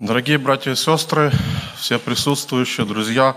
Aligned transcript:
Дорогие 0.00 0.38
братья 0.38 0.70
и 0.70 0.76
сестры, 0.76 1.32
все 1.76 1.98
присутствующие, 1.98 2.86
друзья, 2.86 3.36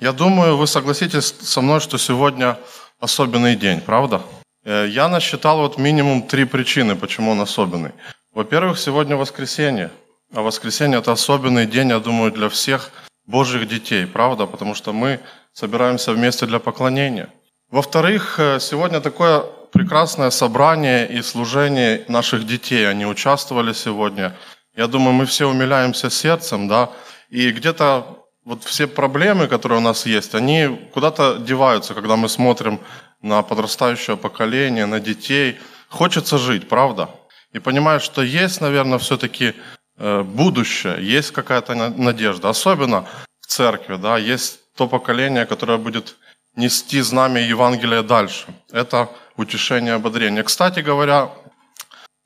я 0.00 0.12
думаю, 0.12 0.56
вы 0.56 0.66
согласитесь 0.66 1.34
со 1.38 1.60
мной, 1.60 1.80
что 1.80 1.98
сегодня 1.98 2.58
особенный 2.98 3.56
день, 3.56 3.82
правда? 3.82 4.22
Э, 4.64 4.86
я 4.88 5.10
насчитал 5.10 5.58
вот 5.58 5.76
минимум 5.76 6.22
три 6.22 6.46
причины, 6.46 6.96
почему 6.96 7.32
он 7.32 7.42
особенный. 7.42 7.90
Во-первых, 8.32 8.78
сегодня 8.78 9.16
воскресенье, 9.16 9.90
а 10.32 10.40
воскресенье 10.40 10.98
это 10.98 11.12
особенный 11.12 11.66
день, 11.66 11.90
я 11.90 11.98
думаю, 11.98 12.32
для 12.32 12.48
всех 12.48 12.90
Божьих 13.26 13.68
детей, 13.68 14.06
правда? 14.06 14.46
Потому 14.46 14.74
что 14.74 14.94
мы 14.94 15.20
собираемся 15.52 16.12
вместе 16.12 16.46
для 16.46 16.58
поклонения. 16.58 17.28
Во-вторых, 17.70 18.38
э, 18.38 18.60
сегодня 18.60 19.02
такое 19.02 19.40
прекрасное 19.72 20.30
собрание 20.30 21.06
и 21.06 21.20
служение 21.20 22.06
наших 22.08 22.46
детей. 22.46 22.88
Они 22.88 23.04
участвовали 23.04 23.74
сегодня– 23.74 24.34
я 24.76 24.86
думаю, 24.86 25.12
мы 25.12 25.26
все 25.26 25.48
умиляемся 25.48 26.10
сердцем, 26.10 26.68
да, 26.68 26.90
и 27.28 27.50
где-то 27.50 28.18
вот 28.44 28.64
все 28.64 28.86
проблемы, 28.86 29.46
которые 29.46 29.78
у 29.78 29.82
нас 29.82 30.06
есть, 30.06 30.34
они 30.34 30.88
куда-то 30.92 31.36
деваются, 31.38 31.94
когда 31.94 32.16
мы 32.16 32.28
смотрим 32.28 32.80
на 33.22 33.42
подрастающее 33.42 34.16
поколение, 34.16 34.86
на 34.86 35.00
детей. 35.00 35.58
Хочется 35.88 36.38
жить, 36.38 36.68
правда? 36.68 37.08
И 37.52 37.60
понимаешь, 37.60 38.02
что 38.02 38.22
есть, 38.22 38.60
наверное, 38.60 38.98
все-таки 38.98 39.54
э, 39.98 40.22
будущее, 40.22 40.96
есть 41.00 41.30
какая-то 41.30 41.74
надежда. 41.74 42.48
Особенно 42.48 43.04
в 43.40 43.46
церкви, 43.46 43.96
да, 43.96 44.18
есть 44.18 44.60
то 44.74 44.88
поколение, 44.88 45.46
которое 45.46 45.78
будет 45.78 46.16
нести 46.56 47.00
знамя 47.00 47.40
Евангелия 47.40 48.02
дальше. 48.02 48.46
Это 48.72 49.08
утешение, 49.36 49.94
ободрение. 49.94 50.42
Кстати 50.42 50.80
говоря, 50.80 51.30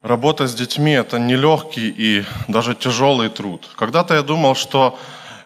Работа 0.02 0.46
с 0.46 0.54
детьми– 0.54 0.92
это 0.92 1.18
нелегкий 1.18 1.88
и 1.88 2.24
даже 2.48 2.74
тяжелый 2.74 3.28
труд. 3.28 3.68
Когда-то 3.76 4.14
я 4.14 4.22
думал, 4.22 4.54
что 4.54 4.98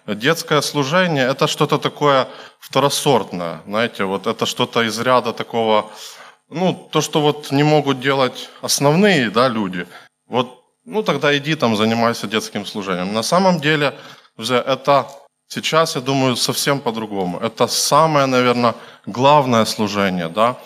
детское 0.07 0.61
служение– 0.61 1.27
это 1.31 1.47
что-то 1.47 1.79
такое 1.79 2.29
второсортное, 2.59 3.61
знаете, 3.67 4.05
вот 4.05 4.27
это 4.27 4.47
что-то 4.47 4.83
из 4.83 4.99
ряда 4.99 5.33
такого, 5.33 5.91
ну, 6.49 6.75
то, 6.91 7.01
что 7.01 7.21
вот 7.21 7.53
не 7.53 7.63
могут 7.63 8.01
делать 8.01 8.51
основные, 8.61 9.31
да, 9.31 9.49
люди. 9.49 9.87
Вот, 10.29 10.65
ну, 10.85 11.03
тогда 11.03 11.37
иди 11.37 11.55
там, 11.55 11.77
занимайся 11.77 12.27
детским 12.27 12.67
служением. 12.67 13.13
На 13.13 13.23
самом 13.23 13.61
деле, 13.61 13.95
это 14.37 15.07
сейчас, 15.49 15.95
я 15.97 16.01
думаю, 16.01 16.37
совсем 16.37 16.81
по-другому. 16.81 17.39
Это 17.39 17.67
самое, 17.69 18.27
наверное, 18.27 18.75
главное 19.07 19.65
служение, 19.65 20.29
да. 20.29 20.57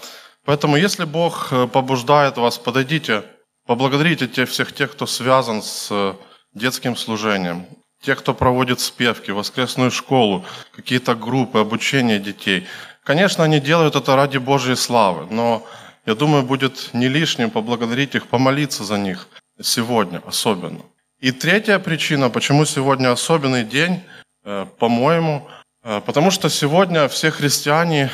Поэтому, 0.44 0.76
если 0.76 1.04
Бог 1.04 1.52
э, 1.52 1.66
побуждает 1.66 2.36
вас, 2.36 2.58
подойдите 2.58 3.24
Поблагодарите 3.66 4.28
тех, 4.28 4.50
всех 4.50 4.74
тех, 4.74 4.92
кто 4.92 5.06
связан 5.06 5.62
с 5.62 5.88
э, 5.90 6.14
детским 6.52 6.96
служением, 6.96 7.66
тех, 8.02 8.18
кто 8.18 8.34
проводит 8.34 8.80
спевки, 8.80 9.30
воскресную 9.30 9.90
школу, 9.90 10.44
какие-то 10.76 11.14
группы, 11.14 11.60
обучение 11.60 12.18
детей. 12.18 12.66
Конечно, 13.04 13.42
они 13.42 13.60
делают 13.60 13.96
это 13.96 14.16
ради 14.16 14.36
Божьей 14.36 14.76
славы, 14.76 15.26
но 15.30 15.66
я 16.04 16.14
думаю, 16.14 16.42
будет 16.42 16.90
не 16.92 17.08
лишним 17.08 17.50
поблагодарить 17.50 18.14
их, 18.14 18.26
помолиться 18.26 18.84
за 18.84 18.98
них 18.98 19.28
сегодня 19.58 20.22
особенно. 20.26 20.82
И 21.20 21.32
третья 21.32 21.78
причина, 21.78 22.28
почему 22.28 22.66
сегодня 22.66 23.10
особенный 23.12 23.64
день, 23.64 24.02
э, 24.44 24.66
по-моему, 24.78 25.48
э, 25.84 26.02
потому 26.04 26.30
что 26.30 26.50
сегодня 26.50 27.08
все 27.08 27.30
христиане 27.30 28.10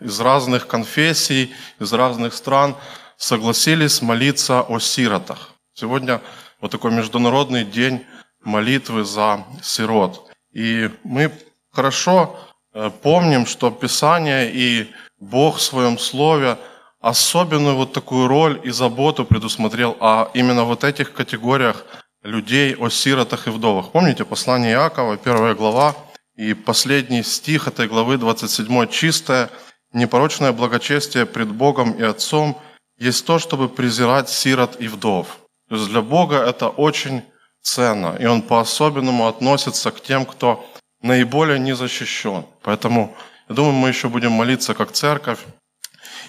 из 0.00 0.20
разных 0.20 0.66
конфессий, 0.66 1.54
из 1.78 1.94
разных 1.94 2.34
стран 2.34 2.76
согласились 3.20 4.00
молиться 4.00 4.62
о 4.62 4.80
сиротах. 4.80 5.50
Сегодня 5.74 6.22
вот 6.60 6.70
такой 6.70 6.90
международный 6.90 7.64
день 7.64 8.04
молитвы 8.42 9.04
за 9.04 9.44
сирот. 9.62 10.30
И 10.52 10.90
мы 11.04 11.30
хорошо 11.70 12.34
э, 12.72 12.90
помним, 13.02 13.44
что 13.44 13.70
Писание 13.70 14.50
и 14.50 14.90
Бог 15.20 15.58
в 15.58 15.60
своем 15.60 15.98
Слове 15.98 16.56
особенную 17.00 17.76
вот 17.76 17.92
такую 17.92 18.26
роль 18.26 18.58
и 18.64 18.70
заботу 18.70 19.26
предусмотрел 19.26 19.96
а 20.00 20.30
именно 20.32 20.64
вот 20.64 20.82
этих 20.82 21.12
категориях 21.12 21.84
людей 22.22 22.74
о 22.74 22.88
сиротах 22.88 23.46
и 23.46 23.50
вдовах. 23.50 23.92
Помните 23.92 24.24
послание 24.24 24.72
Иакова, 24.72 25.18
первая 25.18 25.54
глава, 25.54 25.94
и 26.36 26.54
последний 26.54 27.22
стих 27.22 27.68
этой 27.68 27.86
главы, 27.86 28.16
27, 28.16 28.88
чистое, 28.88 29.50
непорочное 29.92 30.52
благочестие 30.52 31.26
пред 31.26 31.48
Богом 31.48 31.92
и 31.92 32.02
Отцом– 32.02 32.56
есть 33.00 33.26
то, 33.26 33.38
чтобы 33.38 33.68
презирать 33.68 34.28
сирот 34.28 34.80
и 34.80 34.86
вдов. 34.86 35.38
То 35.68 35.76
есть 35.76 35.88
для 35.88 36.02
Бога 36.02 36.36
это 36.36 36.68
очень 36.68 37.22
ценно, 37.62 38.16
и 38.20 38.26
Он 38.26 38.42
по-особенному 38.42 39.26
относится 39.26 39.90
к 39.90 40.00
тем, 40.00 40.26
кто 40.26 40.64
наиболее 41.02 41.58
не 41.58 41.74
защищен. 41.74 42.44
Поэтому, 42.62 43.16
я 43.48 43.54
думаю, 43.54 43.72
мы 43.72 43.88
еще 43.88 44.08
будем 44.08 44.32
молиться 44.32 44.74
как 44.74 44.92
церковь. 44.92 45.40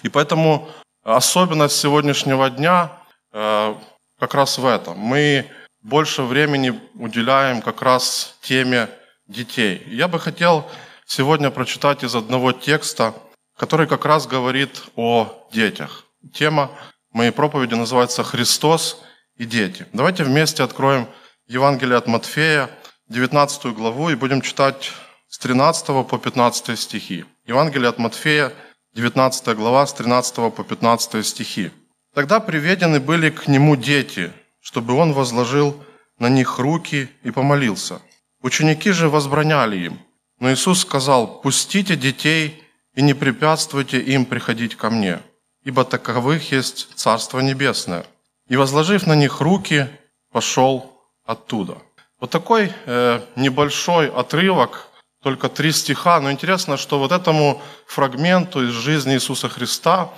И 0.02 0.08
поэтому 0.08 0.68
особенность 1.04 1.76
сегодняшнего 1.76 2.48
дня 2.50 2.90
э, 3.32 3.74
как 4.18 4.34
раз 4.34 4.58
в 4.58 4.66
этом. 4.66 4.98
Мы 4.98 5.46
больше 5.82 6.22
времени 6.22 6.80
уделяем 6.94 7.60
как 7.60 7.82
раз 7.82 8.36
теме 8.40 8.88
детей. 9.26 9.82
Я 9.86 10.08
бы 10.08 10.18
хотел 10.18 10.70
сегодня 11.06 11.50
прочитать 11.50 12.04
из 12.04 12.14
одного 12.14 12.52
текста, 12.52 13.14
который 13.58 13.86
как 13.86 14.04
раз 14.04 14.26
говорит 14.26 14.82
о 14.96 15.48
детях. 15.52 16.04
Тема 16.32 16.70
моей 17.10 17.32
проповеди 17.32 17.74
называется 17.74 18.22
«Христос 18.22 19.02
и 19.36 19.44
дети». 19.44 19.86
Давайте 19.92 20.24
вместе 20.24 20.62
откроем 20.62 21.08
Евангелие 21.46 21.96
от 21.96 22.06
Матфея, 22.06 22.70
19 23.08 23.74
главу, 23.74 24.10
и 24.10 24.14
будем 24.14 24.40
читать 24.40 24.92
с 25.28 25.38
13 25.38 26.06
по 26.06 26.18
15 26.18 26.78
стихи. 26.78 27.24
Евангелие 27.44 27.88
от 27.88 27.98
Матфея, 27.98 28.52
19 28.94 29.56
глава, 29.56 29.86
с 29.86 29.92
13 29.94 30.54
по 30.54 30.62
15 30.62 31.26
стихи. 31.26 31.72
«Тогда 32.14 32.38
приведены 32.40 33.00
были 33.00 33.30
к 33.30 33.48
нему 33.48 33.74
дети, 33.74 34.32
чтобы 34.60 34.94
он 34.94 35.12
возложил 35.12 35.82
на 36.18 36.28
них 36.28 36.58
руки 36.58 37.08
и 37.24 37.30
помолился. 37.32 38.00
Ученики 38.42 38.92
же 38.92 39.08
возбраняли 39.08 39.76
им. 39.76 39.98
Но 40.38 40.52
Иисус 40.52 40.80
сказал, 40.80 41.40
«Пустите 41.40 41.96
детей 41.96 42.62
и 42.94 43.02
не 43.02 43.14
препятствуйте 43.14 44.00
им 44.00 44.24
приходить 44.24 44.76
ко 44.76 44.90
мне, 44.90 45.20
ибо 45.64 45.84
таковых 45.84 46.52
есть 46.52 46.88
Царство 46.94 47.40
Небесное. 47.40 48.04
И, 48.48 48.56
возложив 48.56 49.06
на 49.06 49.14
них 49.14 49.40
руки, 49.40 49.88
пошел 50.32 51.00
оттуда. 51.24 51.78
Вот 52.20 52.30
такой 52.30 52.72
э, 52.86 53.20
небольшой 53.36 54.08
отрывок, 54.08 54.88
только 55.22 55.48
три 55.48 55.72
стиха, 55.72 56.20
но 56.20 56.32
интересно, 56.32 56.76
что 56.76 56.98
вот 56.98 57.12
этому 57.12 57.62
фрагменту 57.86 58.64
из 58.64 58.72
жизни 58.72 59.14
Иисуса 59.14 59.48
Христа, 59.48 60.10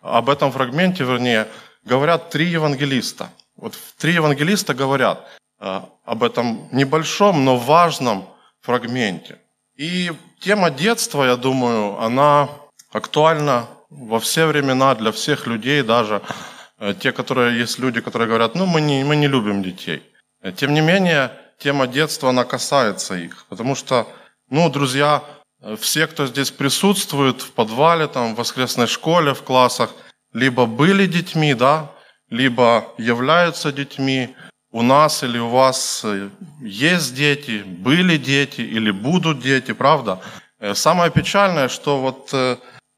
об 0.00 0.30
этом 0.30 0.52
фрагменте, 0.52 1.04
вернее, 1.04 1.48
говорят 1.84 2.30
три 2.30 2.46
евангелиста. 2.46 3.30
Вот 3.56 3.76
три 3.98 4.14
евангелиста 4.14 4.74
говорят 4.74 5.26
э, 5.60 5.80
об 6.04 6.22
этом 6.22 6.68
небольшом, 6.72 7.44
но 7.44 7.56
важном 7.56 8.28
фрагменте. 8.60 9.38
И 9.76 10.12
тема 10.40 10.70
детства, 10.70 11.24
я 11.24 11.36
думаю, 11.36 11.98
она 12.00 12.48
актуальна 12.92 13.66
во 13.92 14.18
все 14.18 14.46
времена, 14.46 14.94
для 14.94 15.12
всех 15.12 15.46
людей, 15.46 15.82
даже 15.82 16.22
э, 16.78 16.94
те, 16.98 17.12
которые 17.12 17.58
есть 17.58 17.78
люди, 17.78 18.00
которые 18.00 18.28
говорят, 18.28 18.54
ну, 18.54 18.66
мы 18.66 18.80
не, 18.80 19.04
мы 19.04 19.16
не 19.16 19.28
любим 19.28 19.62
детей. 19.62 20.02
Э, 20.42 20.52
тем 20.52 20.74
не 20.74 20.80
менее, 20.80 21.30
тема 21.58 21.86
детства, 21.86 22.30
она 22.30 22.44
касается 22.44 23.14
их, 23.14 23.44
потому 23.48 23.74
что, 23.74 24.06
ну, 24.50 24.68
друзья, 24.70 25.22
э, 25.60 25.76
все, 25.76 26.06
кто 26.06 26.26
здесь 26.26 26.50
присутствует 26.50 27.42
в 27.42 27.52
подвале, 27.52 28.06
там, 28.06 28.34
в 28.34 28.38
воскресной 28.38 28.86
школе, 28.86 29.34
в 29.34 29.42
классах, 29.42 29.90
либо 30.32 30.66
были 30.66 31.06
детьми, 31.06 31.54
да, 31.54 31.90
либо 32.30 32.84
являются 32.98 33.72
детьми, 33.72 34.34
у 34.70 34.80
нас 34.82 35.22
или 35.22 35.38
у 35.38 35.48
вас 35.48 36.06
есть 36.62 37.14
дети, 37.14 37.62
были 37.66 38.16
дети 38.16 38.62
или 38.62 38.90
будут 38.90 39.40
дети, 39.40 39.72
правда? 39.72 40.18
Самое 40.72 41.10
печальное, 41.10 41.68
что 41.68 42.00
вот 42.00 42.32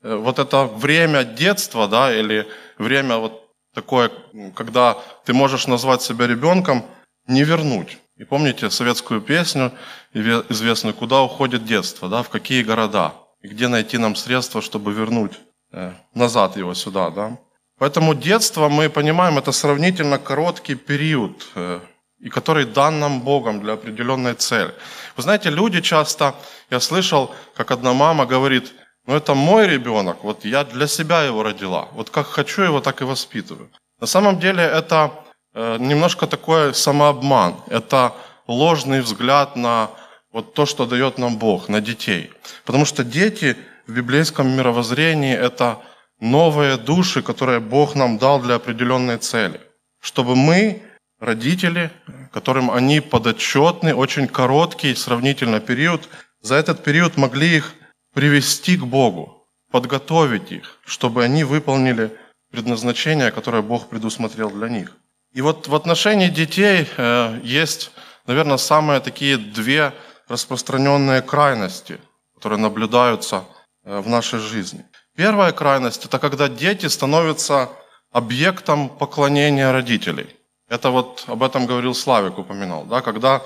вот 0.04 0.38
это 0.38 0.64
время 0.64 1.24
детства, 1.24 1.88
да, 1.88 2.14
или 2.14 2.46
время 2.78 3.16
вот 3.16 3.48
такое, 3.74 4.10
когда 4.54 4.98
ты 5.24 5.32
можешь 5.32 5.66
назвать 5.66 6.02
себя 6.02 6.26
ребенком, 6.26 6.84
не 7.26 7.42
вернуть. 7.42 7.98
И 8.16 8.24
помните 8.24 8.70
советскую 8.70 9.20
песню 9.20 9.72
известную 10.12 10.94
«Куда 10.94 11.22
уходит 11.22 11.64
детство?», 11.64 12.08
да, 12.08 12.22
в 12.22 12.28
какие 12.28 12.62
города, 12.62 13.14
и 13.42 13.48
где 13.48 13.66
найти 13.66 13.98
нам 13.98 14.14
средства, 14.14 14.60
чтобы 14.60 14.92
вернуть 14.92 15.40
э, 15.72 15.92
назад 16.14 16.56
его 16.56 16.74
сюда, 16.74 17.10
да. 17.10 17.38
Поэтому 17.78 18.14
детство, 18.14 18.68
мы 18.68 18.88
понимаем, 18.88 19.38
это 19.38 19.52
сравнительно 19.52 20.18
короткий 20.18 20.76
период, 20.76 21.46
э, 21.56 21.80
и 22.20 22.28
который 22.28 22.66
дан 22.66 23.00
нам 23.00 23.20
Богом 23.22 23.60
для 23.60 23.72
определенной 23.72 24.34
цели. 24.34 24.72
Вы 25.16 25.22
знаете, 25.22 25.50
люди 25.50 25.80
часто, 25.80 26.34
я 26.70 26.80
слышал, 26.80 27.34
как 27.56 27.70
одна 27.70 27.94
мама 27.94 28.26
говорит– 28.26 28.72
но 29.06 29.16
это 29.16 29.34
мой 29.34 29.66
ребенок, 29.66 30.24
вот 30.24 30.44
я 30.44 30.64
для 30.64 30.86
себя 30.86 31.22
его 31.22 31.42
родила. 31.42 31.88
Вот 31.92 32.10
как 32.10 32.26
хочу 32.26 32.62
его, 32.62 32.80
так 32.80 33.02
и 33.02 33.04
воспитываю. 33.04 33.70
На 34.00 34.06
самом 34.06 34.38
деле 34.38 34.62
это 34.62 35.12
э, 35.52 35.76
немножко 35.78 36.26
такой 36.26 36.74
самообман. 36.74 37.56
Это 37.68 38.14
ложный 38.46 39.00
взгляд 39.02 39.56
на 39.56 39.90
вот 40.32 40.54
то, 40.54 40.66
что 40.66 40.86
дает 40.86 41.18
нам 41.18 41.36
Бог, 41.36 41.68
на 41.68 41.80
детей. 41.80 42.30
Потому 42.64 42.86
что 42.86 43.04
дети 43.04 43.56
в 43.86 43.92
библейском 43.92 44.48
мировоззрении– 44.56 45.34
это 45.48 45.78
новые 46.20 46.76
души, 46.76 47.22
которые 47.22 47.60
Бог 47.60 47.94
нам 47.94 48.18
дал 48.18 48.40
для 48.40 48.54
определенной 48.54 49.18
цели. 49.18 49.60
Чтобы 50.00 50.34
мы, 50.34 50.82
родители, 51.20 51.90
которым 52.32 52.70
они 52.70 53.00
подотчетны, 53.00 53.94
очень 53.94 54.26
короткий 54.28 54.94
сравнительно 54.94 55.60
период, 55.60 56.08
за 56.40 56.56
этот 56.56 56.82
период 56.82 57.16
могли 57.16 57.56
их 57.56 57.74
привести 58.14 58.76
к 58.76 58.84
Богу, 58.84 59.46
подготовить 59.70 60.52
их, 60.52 60.78
чтобы 60.86 61.24
они 61.24 61.44
выполнили 61.44 62.16
предназначение, 62.50 63.30
которое 63.32 63.62
Бог 63.62 63.88
предусмотрел 63.88 64.50
для 64.50 64.68
них. 64.68 64.96
И 65.32 65.42
вот 65.42 65.66
в 65.66 65.74
отношении 65.74 66.28
детей 66.28 66.88
э, 66.96 67.40
есть, 67.42 67.90
наверное, 68.26 68.56
самые 68.56 69.00
такие 69.00 69.36
две 69.36 69.92
распространенные 70.28 71.22
крайности, 71.22 71.98
которые 72.34 72.60
наблюдаются 72.60 73.44
э, 73.84 74.00
в 74.00 74.08
нашей 74.08 74.38
жизни. 74.38 74.84
Первая 75.16 75.52
крайность– 75.52 76.04
это 76.06 76.18
когда 76.20 76.48
дети 76.48 76.86
становятся 76.86 77.68
объектом 78.12 78.88
поклонения 78.88 79.72
родителей. 79.72 80.28
Это 80.68 80.90
вот 80.90 81.24
об 81.26 81.42
этом 81.42 81.66
говорил 81.66 81.94
Славик, 81.94 82.38
упоминал, 82.38 82.84
да, 82.84 83.00
когда 83.00 83.42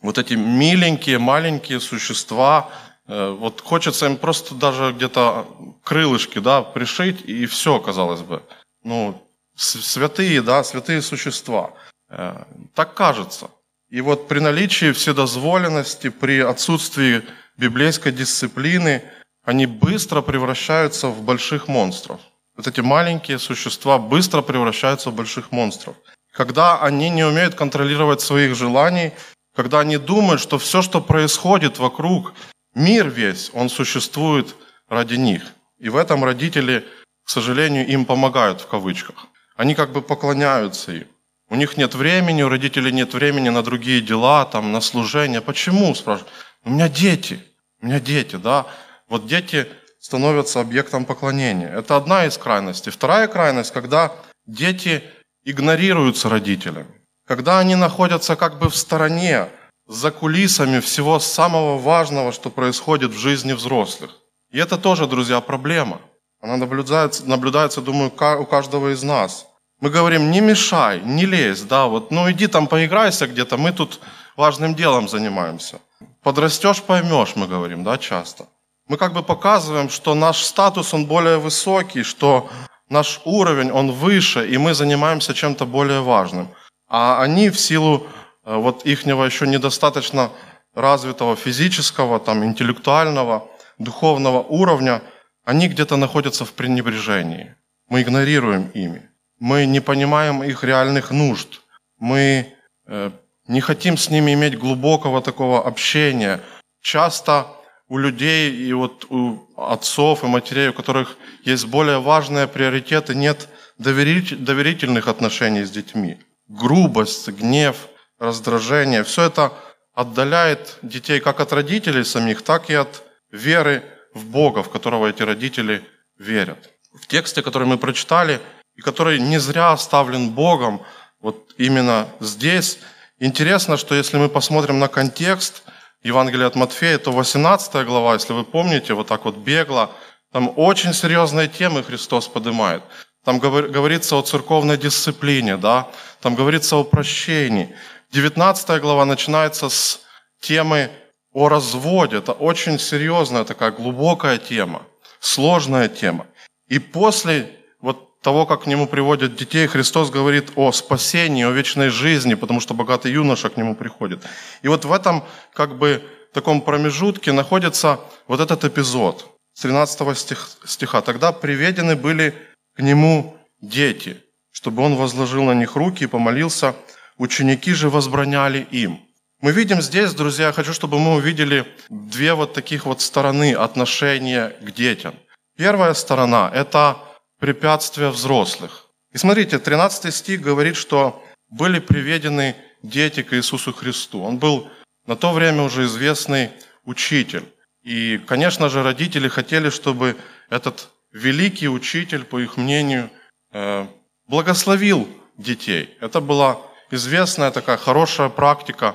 вот 0.00 0.16
эти 0.16 0.34
миленькие, 0.34 1.18
маленькие 1.18 1.80
существа, 1.80 2.70
вот 3.10 3.60
хочется 3.60 4.06
им 4.06 4.16
просто 4.16 4.54
даже 4.54 4.92
где-то 4.92 5.46
крылышки, 5.82 6.38
да, 6.38 6.62
пришить, 6.62 7.22
и 7.22 7.46
все, 7.46 7.80
казалось 7.80 8.20
бы. 8.20 8.42
Ну, 8.84 9.20
святые, 9.56 10.42
да, 10.42 10.62
святые 10.62 11.02
существа. 11.02 11.72
Э, 12.08 12.44
так 12.74 12.94
кажется. 12.94 13.50
И 13.88 14.00
вот 14.00 14.28
при 14.28 14.38
наличии 14.38 14.92
вседозволенности, 14.92 16.10
при 16.10 16.40
отсутствии 16.40 17.22
библейской 17.56 18.12
дисциплины, 18.12 19.02
они 19.44 19.66
быстро 19.66 20.22
превращаются 20.22 21.08
в 21.08 21.22
больших 21.22 21.66
монстров. 21.66 22.20
Вот 22.56 22.68
эти 22.68 22.80
маленькие 22.80 23.38
существа 23.38 23.98
быстро 23.98 24.42
превращаются 24.42 25.10
в 25.10 25.14
больших 25.14 25.50
монстров. 25.50 25.96
Когда 26.32 26.80
они 26.80 27.10
не 27.10 27.24
умеют 27.24 27.54
контролировать 27.54 28.20
своих 28.20 28.54
желаний, 28.54 29.12
когда 29.56 29.80
они 29.80 29.96
думают, 29.96 30.40
что 30.40 30.58
все, 30.58 30.82
что 30.82 31.00
происходит 31.00 31.78
вокруг, 31.78 32.34
мир 32.74 33.08
весь, 33.08 33.50
он 33.54 33.68
существует 33.68 34.54
ради 34.88 35.14
них. 35.14 35.42
И 35.78 35.88
в 35.88 35.96
этом 35.96 36.24
родители, 36.24 36.84
к 37.24 37.30
сожалению, 37.30 37.86
им 37.86 38.04
помогают 38.04 38.60
в 38.60 38.66
кавычках. 38.66 39.26
Они 39.56 39.74
как 39.74 39.92
бы 39.92 40.02
поклоняются 40.02 40.92
им. 40.92 41.06
У 41.48 41.56
них 41.56 41.76
нет 41.76 41.94
времени, 41.94 42.42
у 42.42 42.48
родителей 42.48 42.92
нет 42.92 43.12
времени 43.12 43.48
на 43.48 43.62
другие 43.62 44.00
дела, 44.00 44.44
там, 44.44 44.72
на 44.72 44.80
служение. 44.80 45.40
Почему, 45.40 45.94
спрашивают? 45.94 46.32
У 46.64 46.70
меня 46.70 46.88
дети, 46.88 47.42
у 47.82 47.86
меня 47.86 47.98
дети, 47.98 48.36
да. 48.36 48.66
Вот 49.08 49.26
дети 49.26 49.66
становятся 49.98 50.60
объектом 50.60 51.04
поклонения. 51.04 51.68
Это 51.68 51.96
одна 51.96 52.26
из 52.26 52.38
крайностей. 52.38 52.92
Вторая 52.92 53.26
крайность, 53.26 53.72
когда 53.72 54.12
дети 54.46 55.02
игнорируются 55.44 56.28
родителями. 56.28 56.86
Когда 57.26 57.58
они 57.58 57.74
находятся 57.74 58.36
как 58.36 58.58
бы 58.58 58.70
в 58.70 58.76
стороне, 58.76 59.48
за 59.90 60.12
кулисами 60.12 60.78
всего 60.78 61.18
самого 61.18 61.76
важного, 61.76 62.30
что 62.30 62.48
происходит 62.48 63.10
в 63.10 63.18
жизни 63.18 63.54
взрослых. 63.54 64.10
И 64.52 64.58
это 64.58 64.78
тоже, 64.78 65.08
друзья, 65.08 65.40
проблема. 65.40 66.00
Она 66.40 66.56
наблюдается, 66.56 67.28
наблюдается 67.28 67.80
думаю, 67.80 68.12
у 68.40 68.44
каждого 68.44 68.92
из 68.92 69.02
нас. 69.02 69.46
Мы 69.80 69.90
говорим, 69.90 70.30
не 70.30 70.40
мешай, 70.40 71.00
не 71.00 71.26
лезь, 71.26 71.62
да, 71.62 71.86
вот, 71.86 72.12
ну 72.12 72.30
иди 72.30 72.46
там 72.46 72.68
поиграйся 72.68 73.26
где-то, 73.26 73.56
мы 73.56 73.72
тут 73.72 74.00
важным 74.36 74.74
делом 74.76 75.08
занимаемся. 75.08 75.80
Подрастешь, 76.22 76.82
поймешь, 76.82 77.34
мы 77.34 77.48
говорим, 77.48 77.82
да, 77.82 77.98
часто. 77.98 78.46
Мы 78.86 78.96
как 78.96 79.12
бы 79.12 79.24
показываем, 79.24 79.88
что 79.90 80.14
наш 80.14 80.44
статус, 80.44 80.94
он 80.94 81.06
более 81.06 81.38
высокий, 81.38 82.04
что 82.04 82.48
наш 82.88 83.20
уровень, 83.24 83.72
он 83.72 83.90
выше, 83.90 84.48
и 84.48 84.56
мы 84.56 84.74
занимаемся 84.74 85.34
чем-то 85.34 85.66
более 85.66 86.00
важным. 86.00 86.48
А 86.88 87.22
они 87.22 87.50
в 87.50 87.58
силу 87.58 88.06
вот 88.44 88.86
ихнего 88.86 89.24
еще 89.24 89.46
недостаточно 89.46 90.30
развитого 90.74 91.36
физического, 91.36 92.20
там, 92.20 92.44
интеллектуального, 92.44 93.48
духовного 93.78 94.40
уровня, 94.42 95.02
они 95.44 95.68
где-то 95.68 95.96
находятся 95.96 96.44
в 96.44 96.52
пренебрежении. 96.52 97.54
Мы 97.88 98.02
игнорируем 98.02 98.70
ими 98.74 99.10
мы 99.40 99.66
не 99.66 99.80
понимаем 99.80 100.44
их 100.44 100.62
реальных 100.62 101.10
нужд, 101.10 101.62
мы 101.98 102.54
э, 102.86 103.10
не 103.48 103.60
хотим 103.60 103.96
с 103.96 104.10
ними 104.10 104.34
иметь 104.34 104.56
глубокого 104.56 105.22
такого 105.22 105.66
общения. 105.66 106.40
Часто 106.82 107.46
у 107.88 107.98
людей 107.98 108.54
и 108.54 108.72
вот 108.72 109.06
у 109.10 109.48
отцов 109.56 110.22
и 110.22 110.26
матерей, 110.26 110.68
у 110.68 110.72
которых 110.72 111.16
есть 111.42 111.66
более 111.66 112.00
важные 112.00 112.46
приоритеты, 112.46 113.14
нет 113.14 113.48
доверительных 113.78 115.08
отношений 115.08 115.64
с 115.64 115.70
детьми. 115.70 116.18
Грубость, 116.48 117.28
гнев, 117.28 117.88
раздражение, 118.20 119.02
все 119.02 119.24
это 119.24 119.52
отдаляет 119.94 120.78
детей 120.82 121.18
как 121.18 121.40
от 121.40 121.52
родителей 121.52 122.04
самих, 122.04 122.42
так 122.42 122.70
и 122.70 122.74
от 122.74 123.02
веры 123.32 123.82
в 124.14 124.26
Бога, 124.26 124.62
в 124.62 124.70
которого 124.70 125.08
эти 125.08 125.22
родители 125.22 125.84
верят. 126.18 126.70
В 126.92 127.06
тексте, 127.06 127.42
который 127.42 127.66
мы 127.66 127.78
прочитали, 127.78 128.40
и 128.76 128.82
который 128.82 129.18
не 129.18 129.38
зря 129.38 129.72
оставлен 129.72 130.30
Богом, 130.30 130.82
вот 131.20 131.54
именно 131.58 132.08
здесь. 132.20 132.78
Интересно, 133.18 133.76
что 133.76 133.94
если 133.94 134.16
мы 134.16 134.28
посмотрим 134.28 134.78
на 134.78 134.88
контекст 134.88 135.62
Евангелия 136.02 136.46
от 136.46 136.56
Матфея, 136.56 136.98
то 136.98 137.12
18 137.12 137.86
глава, 137.86 138.14
если 138.14 138.32
вы 138.32 138.44
помните, 138.44 138.94
вот 138.94 139.08
так 139.08 139.24
вот 139.24 139.36
бегло, 139.36 139.90
там 140.32 140.52
очень 140.56 140.94
серьезные 140.94 141.48
темы 141.48 141.82
Христос 141.82 142.28
поднимает. 142.28 142.82
Там 143.24 143.38
говорится 143.38 144.16
о 144.16 144.22
церковной 144.22 144.78
дисциплине, 144.78 145.56
да? 145.56 145.88
там 146.20 146.34
говорится 146.34 146.76
о 146.76 146.84
прощении. 146.84 147.74
19 148.12 148.80
глава 148.80 149.04
начинается 149.04 149.68
с 149.68 150.00
темы 150.40 150.90
о 151.32 151.48
разводе. 151.48 152.16
Это 152.16 152.32
очень 152.32 152.78
серьезная 152.80 153.44
такая 153.44 153.70
глубокая 153.70 154.38
тема, 154.38 154.82
сложная 155.20 155.88
тема. 155.88 156.26
И 156.66 156.80
после 156.80 157.52
вот 157.80 158.20
того, 158.20 158.46
как 158.46 158.64
к 158.64 158.66
нему 158.66 158.88
приводят 158.88 159.36
детей, 159.36 159.68
Христос 159.68 160.10
говорит 160.10 160.50
о 160.56 160.72
спасении, 160.72 161.44
о 161.44 161.52
вечной 161.52 161.88
жизни, 161.88 162.34
потому 162.34 162.58
что 162.58 162.74
богатый 162.74 163.12
юноша 163.12 163.48
к 163.48 163.56
нему 163.56 163.76
приходит. 163.76 164.24
И 164.62 164.68
вот 164.68 164.84
в 164.84 164.92
этом 164.92 165.24
как 165.52 165.78
бы 165.78 166.02
таком 166.32 166.62
промежутке 166.62 167.30
находится 167.30 168.00
вот 168.26 168.40
этот 168.40 168.64
эпизод 168.64 169.38
с 169.52 169.60
13 169.60 170.36
стиха. 170.64 171.00
«Тогда 171.00 171.30
приведены 171.30 171.94
были 171.94 172.34
к 172.74 172.82
нему 172.82 173.36
дети, 173.60 174.16
чтобы 174.50 174.82
он 174.82 174.96
возложил 174.96 175.44
на 175.44 175.54
них 175.54 175.76
руки 175.76 176.04
и 176.04 176.08
помолился. 176.08 176.74
Ученики 177.20 177.74
же 177.74 177.90
возбраняли 177.90 178.66
им». 178.70 178.98
Мы 179.42 179.52
видим 179.52 179.82
здесь, 179.82 180.14
друзья, 180.14 180.46
я 180.46 180.52
хочу, 180.52 180.72
чтобы 180.72 180.98
мы 180.98 181.14
увидели 181.14 181.66
две 181.88 182.34
вот 182.34 182.52
таких 182.54 182.86
вот 182.86 183.00
стороны 183.00 183.54
отношения 183.54 184.54
к 184.60 184.70
детям. 184.70 185.14
Первая 185.56 185.94
сторона– 185.94 186.50
это 186.54 186.96
препятствия 187.38 188.08
взрослых. 188.08 188.86
И 189.12 189.18
смотрите, 189.18 189.58
13 189.58 190.14
стих 190.14 190.40
говорит, 190.40 190.76
что 190.76 191.22
были 191.50 191.78
приведены 191.78 192.54
дети 192.82 193.22
к 193.22 193.34
Иисусу 193.34 193.72
Христу. 193.72 194.22
Он 194.22 194.38
был 194.38 194.68
на 195.06 195.16
то 195.16 195.32
время 195.32 195.62
уже 195.62 195.84
известный 195.84 196.50
учитель. 196.84 197.44
И, 197.82 198.18
конечно 198.26 198.68
же, 198.68 198.82
родители 198.82 199.28
хотели, 199.28 199.70
чтобы 199.70 200.16
этот 200.50 200.88
великий 201.12 201.68
учитель, 201.68 202.24
по 202.24 202.40
их 202.40 202.56
мнению, 202.56 203.10
э, 203.52 203.86
благословил 204.26 205.08
детей. 205.38 205.96
Это 206.00 206.20
была 206.20 206.60
известная 206.90 207.50
такая 207.50 207.76
хорошая 207.76 208.28
практика 208.28 208.94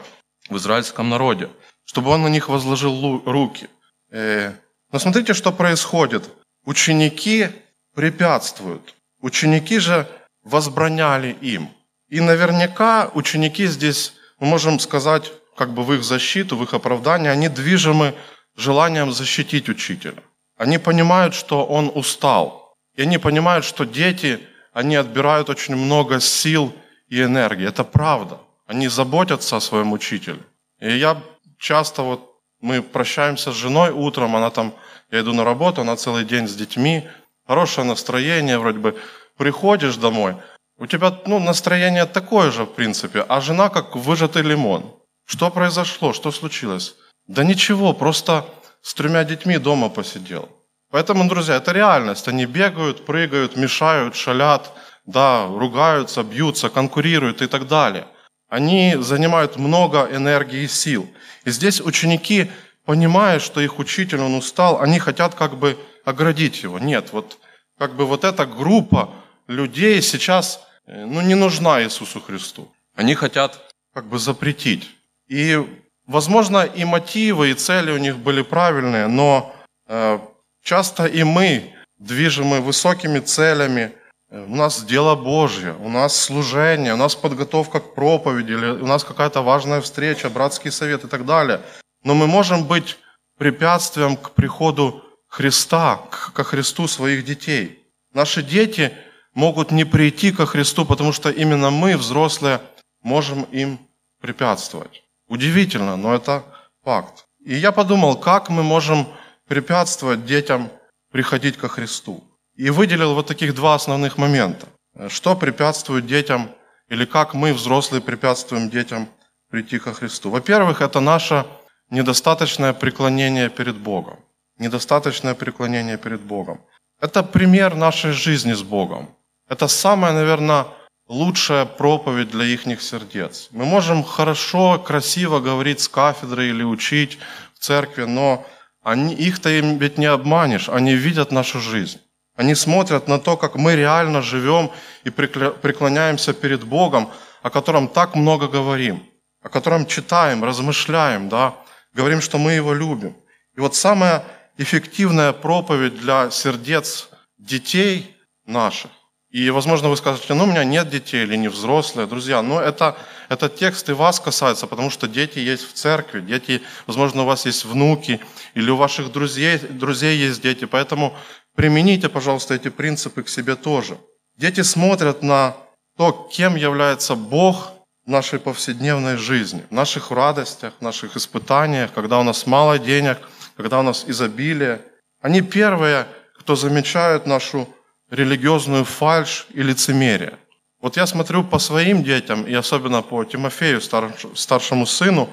в 0.49 0.57
израильском 0.57 1.09
народе, 1.09 1.49
чтобы 1.85 2.11
он 2.11 2.23
на 2.23 2.27
них 2.27 2.49
возложил 2.49 3.21
руки. 3.25 3.69
Э, 4.11 4.53
но 4.91 4.99
смотрите, 4.99 5.33
что 5.33 5.51
происходит. 5.51 6.29
Ученики 6.65 7.49
препятствуют. 7.93 8.95
Ученики 9.21 9.79
же 9.79 10.07
возбраняли 10.43 11.35
им. 11.41 11.69
И 12.09 12.21
наверняка 12.21 13.09
ученики 13.13 13.65
здесь, 13.67 14.13
мы 14.39 14.47
можем 14.47 14.79
сказать, 14.79 15.31
как 15.57 15.73
бы 15.73 15.83
в 15.83 15.93
их 15.93 16.03
защиту, 16.03 16.55
в 16.55 16.63
их 16.63 16.73
оправдание, 16.73 17.31
они 17.31 17.49
движимы 17.49 18.13
желанием 18.55 19.11
защитить 19.11 19.69
учителя. 19.69 20.21
Они 20.57 20.77
понимают, 20.77 21.33
что 21.33 21.65
он 21.65 21.91
устал. 21.93 22.75
И 22.95 23.01
они 23.01 23.17
понимают, 23.17 23.65
что 23.65 23.85
дети, 23.85 24.39
они 24.71 24.95
отбирают 24.95 25.49
очень 25.49 25.75
много 25.75 26.19
сил 26.19 26.73
и 27.07 27.21
энергии. 27.21 27.67
Это 27.67 27.83
правда. 27.83 28.39
Они 28.67 28.87
заботятся 28.87 29.57
о 29.57 29.61
своем 29.61 29.93
учителе. 29.93 30.39
И 30.79 30.97
я 30.97 31.21
часто 31.57 32.01
вот, 32.01 32.31
мы 32.61 32.81
прощаемся 32.81 33.51
с 33.51 33.55
женой 33.55 33.91
утром, 33.91 34.35
она 34.35 34.49
там, 34.49 34.73
я 35.11 35.21
иду 35.21 35.33
на 35.33 35.43
работу, 35.43 35.81
она 35.81 35.95
целый 35.95 36.25
день 36.25 36.47
с 36.47 36.55
детьми, 36.55 37.07
хорошее 37.47 37.87
настроение, 37.87 38.57
вроде 38.57 38.79
бы 38.79 38.99
приходишь 39.37 39.97
домой, 39.97 40.35
у 40.77 40.87
тебя 40.87 41.17
ну, 41.25 41.39
настроение 41.39 42.05
такое 42.05 42.51
же, 42.51 42.63
в 42.63 42.73
принципе, 42.73 43.25
а 43.27 43.39
жена 43.39 43.69
как 43.69 43.95
выжатый 43.95 44.41
лимон. 44.41 44.93
Что 45.25 45.49
произошло? 45.49 46.13
Что 46.13 46.31
случилось? 46.31 46.95
Да 47.27 47.43
ничего, 47.43 47.93
просто 47.93 48.45
с 48.81 48.93
тремя 48.93 49.23
детьми 49.23 49.57
дома 49.57 49.89
посидел. 49.89 50.49
Поэтому, 50.91 51.27
друзья, 51.27 51.55
это 51.55 51.71
реальность. 51.71 52.27
Они 52.27 52.45
бегают, 52.45 53.05
прыгают, 53.05 53.55
мешают, 53.55 54.15
шалят, 54.15 54.71
да, 55.05 55.47
ругаются, 55.47 56.23
бьются, 56.23 56.69
конкурируют 56.69 57.41
и 57.41 57.47
так 57.47 57.67
далее. 57.67 58.07
Они 58.49 58.95
занимают 58.99 59.57
много 59.57 60.07
энергии 60.11 60.63
и 60.63 60.67
сил. 60.67 61.09
И 61.45 61.51
здесь 61.51 61.81
ученики, 61.81 62.51
понимая, 62.85 63.39
что 63.39 63.61
их 63.61 63.79
учитель, 63.79 64.21
он 64.21 64.35
устал, 64.35 64.81
они 64.81 64.99
хотят 64.99 65.35
как 65.35 65.57
бы 65.57 65.77
оградить 66.03 66.63
его. 66.63 66.79
Нет, 66.79 67.09
вот 67.11 67.39
как 67.77 67.95
бы 67.95 68.05
вот 68.05 68.23
эта 68.23 68.45
группа 68.45 69.13
людей 69.47 70.01
сейчас 70.01 70.61
э, 70.87 71.05
ну, 71.05 71.21
не 71.21 71.35
нужна 71.35 71.83
Иисусу 71.83 72.21
Христу. 72.21 72.71
Они 72.95 73.15
хотят 73.15 73.59
как 73.93 74.05
бы 74.05 74.19
запретить. 74.19 74.89
И, 75.27 75.59
возможно, 76.07 76.63
и 76.63 76.85
мотивы, 76.85 77.49
и 77.49 77.53
цели 77.53 77.91
у 77.91 77.97
них 77.97 78.17
были 78.17 78.41
правильные, 78.41 79.07
но 79.07 79.55
э, 79.87 80.19
часто 80.63 81.05
и 81.05 81.23
мы, 81.23 81.73
движимы 81.97 82.61
высокими 82.61 83.19
целями, 83.19 83.91
у 84.31 84.55
нас 84.55 84.83
дело 84.83 85.15
Божье, 85.15 85.75
у 85.79 85.89
нас 85.89 86.15
служение, 86.15 86.93
у 86.93 86.97
нас 86.97 87.15
подготовка 87.15 87.79
к 87.79 87.93
проповеди, 87.93 88.53
или 88.53 88.65
у 88.67 88.87
нас 88.87 89.03
какая-то 89.03 89.41
важная 89.41 89.81
встреча, 89.81 90.29
братский 90.29 90.71
совет 90.71 91.03
и 91.03 91.07
так 91.07 91.25
далее. 91.25 91.61
Но 92.03 92.15
мы 92.15 92.27
можем 92.27 92.65
быть 92.65 92.97
препятствием 93.37 94.17
к 94.17 94.31
приходу 94.31 95.03
Христа, 95.27 95.97
ко 96.33 96.43
Христу 96.43 96.87
своих 96.87 97.25
детей. 97.25 97.83
Наши 98.13 98.41
дети 98.41 98.93
могут 99.33 99.71
не 99.71 99.85
прийти 99.85 100.31
ко 100.31 100.45
Христу, 100.45 100.85
потому 100.85 101.11
что 101.11 101.29
именно 101.29 101.69
мы, 101.69 101.97
взрослые, 101.97 102.61
можем 103.03 103.43
им 103.43 103.79
препятствовать. 104.21 105.03
Удивительно, 105.27 105.97
но 105.97 106.15
это 106.15 106.43
факт. 106.83 107.25
И 107.43 107.55
я 107.55 107.71
подумал, 107.71 108.17
как 108.19 108.49
мы 108.49 108.63
можем 108.63 109.07
препятствовать 109.47 110.25
детям 110.25 110.71
приходить 111.11 111.57
ко 111.57 111.67
Христу. 111.67 112.23
И 112.55 112.69
выделил 112.69 113.13
вот 113.13 113.27
таких 113.27 113.53
два 113.53 113.75
основных 113.75 114.17
момента. 114.17 114.67
Что 115.09 115.35
препятствует 115.35 116.05
детям, 116.05 116.49
или 116.87 117.05
как 117.05 117.33
мы, 117.33 117.53
взрослые, 117.53 118.01
препятствуем 118.01 118.69
детям 118.69 119.09
прийти 119.49 119.79
ко 119.79 119.93
Христу. 119.93 120.29
Во-первых, 120.29 120.81
это 120.81 120.99
наше 120.99 121.45
недостаточное 121.89 122.73
преклонение 122.73 123.49
перед 123.49 123.75
Богом. 123.75 124.19
Недостаточное 124.57 125.33
преклонение 125.33 125.97
перед 125.97 126.21
Богом. 126.21 126.61
Это 127.01 127.23
пример 127.23 127.75
нашей 127.75 128.11
жизни 128.11 128.53
с 128.53 128.63
Богом. 128.63 129.09
Это 129.49 129.67
самая, 129.67 130.13
наверное, 130.13 130.65
лучшая 131.07 131.65
проповедь 131.65 132.31
для 132.31 132.45
их 132.45 132.81
сердец. 132.81 133.49
Мы 133.51 133.65
можем 133.65 134.03
хорошо, 134.03 134.79
красиво 134.79 135.39
говорить 135.39 135.81
с 135.81 135.89
кафедры 135.89 136.47
или 136.47 136.63
учить 136.63 137.19
в 137.53 137.59
церкви, 137.59 138.05
но 138.05 138.45
они, 138.81 139.13
их-то 139.13 139.49
им 139.49 139.77
ведь 139.77 139.97
не 139.97 140.05
обманешь. 140.05 140.69
Они 140.69 140.95
видят 140.95 141.31
нашу 141.31 141.59
жизнь. 141.59 141.99
Они 142.35 142.53
смотрят 142.55 143.07
на 143.07 143.19
то, 143.19 143.37
как 143.37 143.55
мы 143.55 143.75
реально 143.75 144.21
живем 144.21 144.71
и 145.03 145.09
преклоняемся 145.09 146.33
перед 146.33 146.63
Богом, 146.63 147.09
о 147.41 147.49
котором 147.49 147.87
так 147.87 148.15
много 148.15 148.47
говорим, 148.47 149.03
о 149.41 149.49
котором 149.49 149.85
читаем, 149.85 150.43
размышляем, 150.43 151.29
да, 151.29 151.55
говорим, 151.93 152.21
что 152.21 152.37
мы 152.37 152.53
Его 152.53 152.73
любим. 152.73 153.15
И 153.55 153.61
вот 153.61 153.75
самая 153.75 154.25
эффективная 154.57 155.31
проповедь 155.31 155.97
для 155.99 156.29
сердец 156.29 157.09
детей 157.37 158.15
наших. 158.45 158.91
И, 159.29 159.49
возможно, 159.49 159.89
вы 159.89 159.97
скажете, 159.97 160.33
ну, 160.33 160.45
у 160.45 160.47
меня 160.47 160.63
нет 160.63 160.89
детей 160.89 161.23
или 161.23 161.35
не 161.35 161.49
взрослые. 161.49 162.07
Друзья, 162.07 162.41
но 162.41 162.61
это, 162.61 162.97
этот 163.27 163.57
текст 163.57 163.89
и 163.89 163.93
вас 163.93 164.19
касается, 164.19 164.65
потому 164.65 164.89
что 164.89 165.09
дети 165.09 165.39
есть 165.39 165.69
в 165.69 165.73
церкви, 165.73 166.21
дети, 166.21 166.61
возможно, 166.87 167.23
у 167.23 167.25
вас 167.25 167.45
есть 167.45 167.65
внуки, 167.65 168.21
или 168.53 168.69
у 168.69 168.77
ваших 168.77 169.11
друзей, 169.11 169.57
друзей 169.57 170.17
есть 170.17 170.41
дети. 170.41 170.63
Поэтому 170.63 171.17
примените, 171.55 172.09
пожалуйста, 172.09 172.53
эти 172.53 172.69
принципы 172.69 173.23
к 173.23 173.29
себе 173.29 173.55
тоже. 173.55 173.97
Дети 174.37 174.61
смотрят 174.61 175.23
на 175.23 175.55
то, 175.97 176.29
кем 176.31 176.55
является 176.55 177.15
Бог 177.15 177.71
в 178.05 178.09
нашей 178.09 178.39
повседневной 178.39 179.17
жизни, 179.17 179.63
в 179.69 179.73
наших 179.73 180.11
радостях, 180.11 180.73
в 180.79 180.83
наших 180.83 181.15
испытаниях, 181.15 181.93
когда 181.93 182.19
у 182.19 182.23
нас 182.23 182.45
мало 182.45 182.79
денег– 182.79 183.17
когда 183.55 183.79
у 183.79 183.83
нас 183.83 184.05
изобилие. 184.07 184.81
Они 185.21 185.41
первые, 185.41 186.07
кто 186.37 186.55
замечают 186.55 187.25
нашу 187.25 187.67
религиозную 188.09 188.85
фальшь 188.85 189.47
и 189.51 189.63
лицемерие. 189.63 190.37
Вот 190.79 190.97
я 190.97 191.07
смотрю 191.07 191.43
по 191.43 191.57
своим 191.57 192.03
детям, 192.03 192.45
и 192.45 192.53
особенно 192.53 193.01
по 193.01 193.23
Тимофею, 193.23 193.81
старшему 193.81 194.85
сыну, 194.85 195.29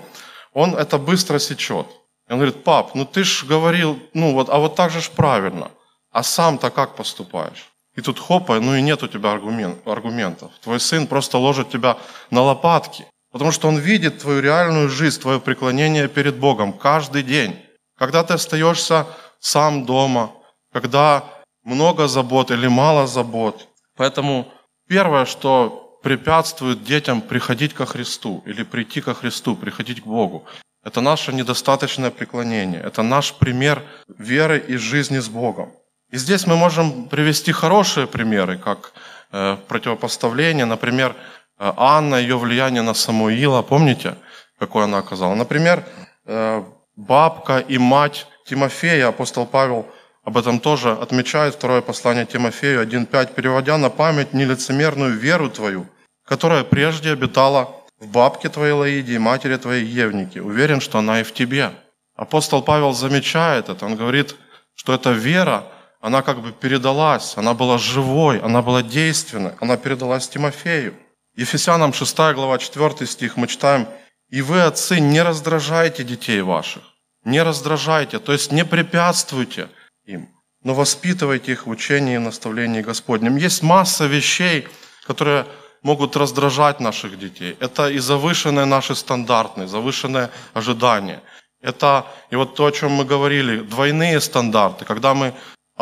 он 0.53 0.75
это 0.75 0.99
быстро 0.99 1.39
сечет. 1.39 1.87
Он 2.29 2.37
говорит, 2.37 2.65
пап, 2.65 2.95
ну 2.95 3.05
ты 3.05 3.25
ж 3.25 3.45
говорил, 3.45 3.99
ну 4.15 4.33
вот, 4.33 4.49
а 4.49 4.59
вот 4.59 4.77
так 4.77 4.91
же 4.91 5.01
ж 5.01 5.11
правильно. 5.11 5.71
А 6.13 6.23
сам-то 6.23 6.71
как 6.71 6.95
поступаешь? 6.95 7.73
И 7.97 8.01
тут 8.01 8.19
хопа, 8.19 8.61
ну 8.61 8.75
и 8.77 8.83
нет 8.83 9.03
у 9.03 9.09
тебя 9.09 9.33
аргумент, 9.33 9.87
аргументов. 9.87 10.53
Твой 10.63 10.79
сын 10.79 11.07
просто 11.07 11.39
ложит 11.39 11.71
тебя 11.71 11.99
на 12.31 12.43
лопатки, 12.43 13.07
потому 13.33 13.51
что 13.51 13.69
он 13.69 13.79
видит 13.79 14.21
твою 14.21 14.41
реальную 14.41 14.89
жизнь, 14.89 15.21
твое 15.21 15.41
преклонение 15.41 16.09
перед 16.09 16.37
Богом 16.37 16.73
каждый 16.73 17.23
день. 17.23 17.59
Когда 17.99 18.23
ты 18.25 18.35
остаешься 18.35 19.07
сам 19.41 19.85
дома, 19.85 20.33
когда 20.73 21.25
много 21.65 22.09
забот 22.09 22.51
или 22.51 22.67
мало 22.67 23.07
забот. 23.07 23.69
Поэтому 23.97 24.49
первое, 24.89 25.25
что 25.25 25.99
препятствует 26.03 26.85
детям 26.85 27.21
приходить 27.21 27.75
ко 27.75 27.87
Христу 27.87 28.43
или 28.47 28.63
прийти 28.65 29.01
ко 29.01 29.15
Христу, 29.15 29.55
приходить 29.55 30.03
к 30.03 30.07
Богу, 30.07 30.45
это 30.85 31.01
наше 31.01 31.33
недостаточное 31.33 32.11
преклонение, 32.11 32.81
это 32.81 33.03
наш 33.03 33.35
пример 33.35 33.83
веры 34.09 34.59
и 34.59 34.77
жизни 34.77 35.21
с 35.21 35.29
Богом. 35.29 35.73
И 36.13 36.19
здесь 36.19 36.47
мы 36.47 36.57
можем 36.57 37.09
привести 37.09 37.53
хорошие 37.53 38.07
примеры, 38.07 38.59
как 38.59 38.93
э, 39.33 39.57
противопоставление, 39.67 40.67
например, 40.67 41.17
э, 41.59 41.73
Анна, 41.75 42.17
ее 42.17 42.39
влияние 42.39 42.83
на 42.83 42.93
Самуила, 42.93 43.63
помните, 43.63 44.17
какое 44.59 44.85
она 44.85 44.99
оказала? 44.99 45.35
Например, 45.35 45.83
э, 46.27 46.63
бабка 46.97 47.61
и 47.61 47.79
мать 47.79 48.27
Тимофея, 48.47 49.09
апостол 49.09 49.47
Павел 49.47 49.87
об 50.23 50.37
этом 50.37 50.61
тоже 50.61 50.93
отмечает, 50.93 51.55
второе 51.55 51.81
послание 51.81 52.27
Тимофею 52.27 52.83
1.5, 52.83 53.33
переводя 53.33 53.79
на 53.79 53.89
память 53.89 54.35
нелицемерную 54.35 55.13
веру 55.13 55.49
твою, 55.49 55.87
которая 56.27 56.63
прежде 56.63 57.13
обитала 57.13 57.75
в 57.99 58.07
бабке 58.09 58.51
твоей 58.51 58.73
Лаиде 58.73 59.15
и 59.15 59.19
матери 59.19 59.57
твоей 59.57 59.87
Евнике. 59.87 60.43
Уверен, 60.43 60.83
что 60.83 60.99
она 60.99 61.21
и 61.21 61.23
в 61.23 61.33
тебе. 61.33 61.71
Апостол 62.17 62.61
Павел 62.61 62.93
замечает 62.93 63.71
это. 63.71 63.87
Он 63.87 63.97
говорит, 63.97 64.37
что 64.75 64.93
эта 64.93 65.13
вера, 65.13 65.65
она 66.03 66.23
как 66.23 66.43
бы 66.43 66.53
передалась, 66.53 67.35
она 67.37 67.55
была 67.55 67.79
живой, 67.79 68.41
она 68.41 68.61
была 68.61 68.83
действенной, 68.83 69.53
она 69.61 69.77
передалась 69.77 70.29
Тимофею. 70.29 70.95
Ефесянам 71.37 71.95
6 71.95 72.17
глава 72.35 72.59
4 72.59 73.07
стих 73.07 73.37
мы 73.37 73.47
читаем, 73.47 73.87
и 74.29 74.43
вы, 74.43 74.63
отцы, 74.63 74.99
не 74.99 75.23
раздражайте 75.23 76.03
детей 76.03 76.43
ваших. 76.43 76.83
Не 77.25 77.41
раздражайте, 77.43 78.19
то 78.19 78.33
есть 78.33 78.51
не 78.51 78.65
препятствуйте 78.65 79.69
им, 80.05 80.29
но 80.65 80.75
воспитывайте 80.75 81.53
их 81.53 81.67
в 81.67 81.71
учении 81.71 82.17
и 82.17 82.19
наставлении 82.19 82.83
Господнем. 82.83 83.37
Есть 83.37 83.63
масса 83.63 84.07
вещей, 84.07 84.67
которые 85.07 85.47
могут 85.83 86.17
раздражать 86.17 86.81
наших 86.81 87.17
детей. 87.17 87.57
Это 87.61 87.89
и 87.89 87.99
завышенные 87.99 88.65
наши 88.65 88.97
стандарты, 88.97 89.69
завышенные 89.69 90.31
ожидания. 90.53 91.21
Это 91.61 92.07
и 92.31 92.37
вот 92.37 92.57
то, 92.57 92.67
о 92.67 92.73
чем 92.73 92.91
мы 92.91 93.05
говорили, 93.05 93.61
двойные 93.61 94.21
стандарты, 94.21 94.85
когда 94.85 95.15
мы 95.15 95.33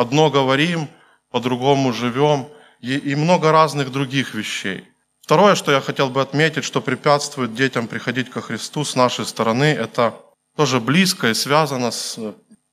одно 0.00 0.30
говорим, 0.30 0.88
по-другому 1.30 1.92
живем, 1.92 2.48
и, 2.80 2.96
и 2.96 3.14
много 3.14 3.52
разных 3.52 3.92
других 3.92 4.34
вещей. 4.34 4.84
Второе, 5.20 5.54
что 5.54 5.72
я 5.72 5.80
хотел 5.80 6.08
бы 6.08 6.22
отметить, 6.22 6.64
что 6.64 6.80
препятствует 6.80 7.54
детям 7.54 7.86
приходить 7.86 8.30
ко 8.30 8.40
Христу 8.40 8.84
с 8.84 8.96
нашей 8.96 9.26
стороны, 9.26 9.64
это 9.64 10.14
тоже 10.56 10.80
близко 10.80 11.28
и 11.28 11.34
связано 11.34 11.90
с 11.90 12.18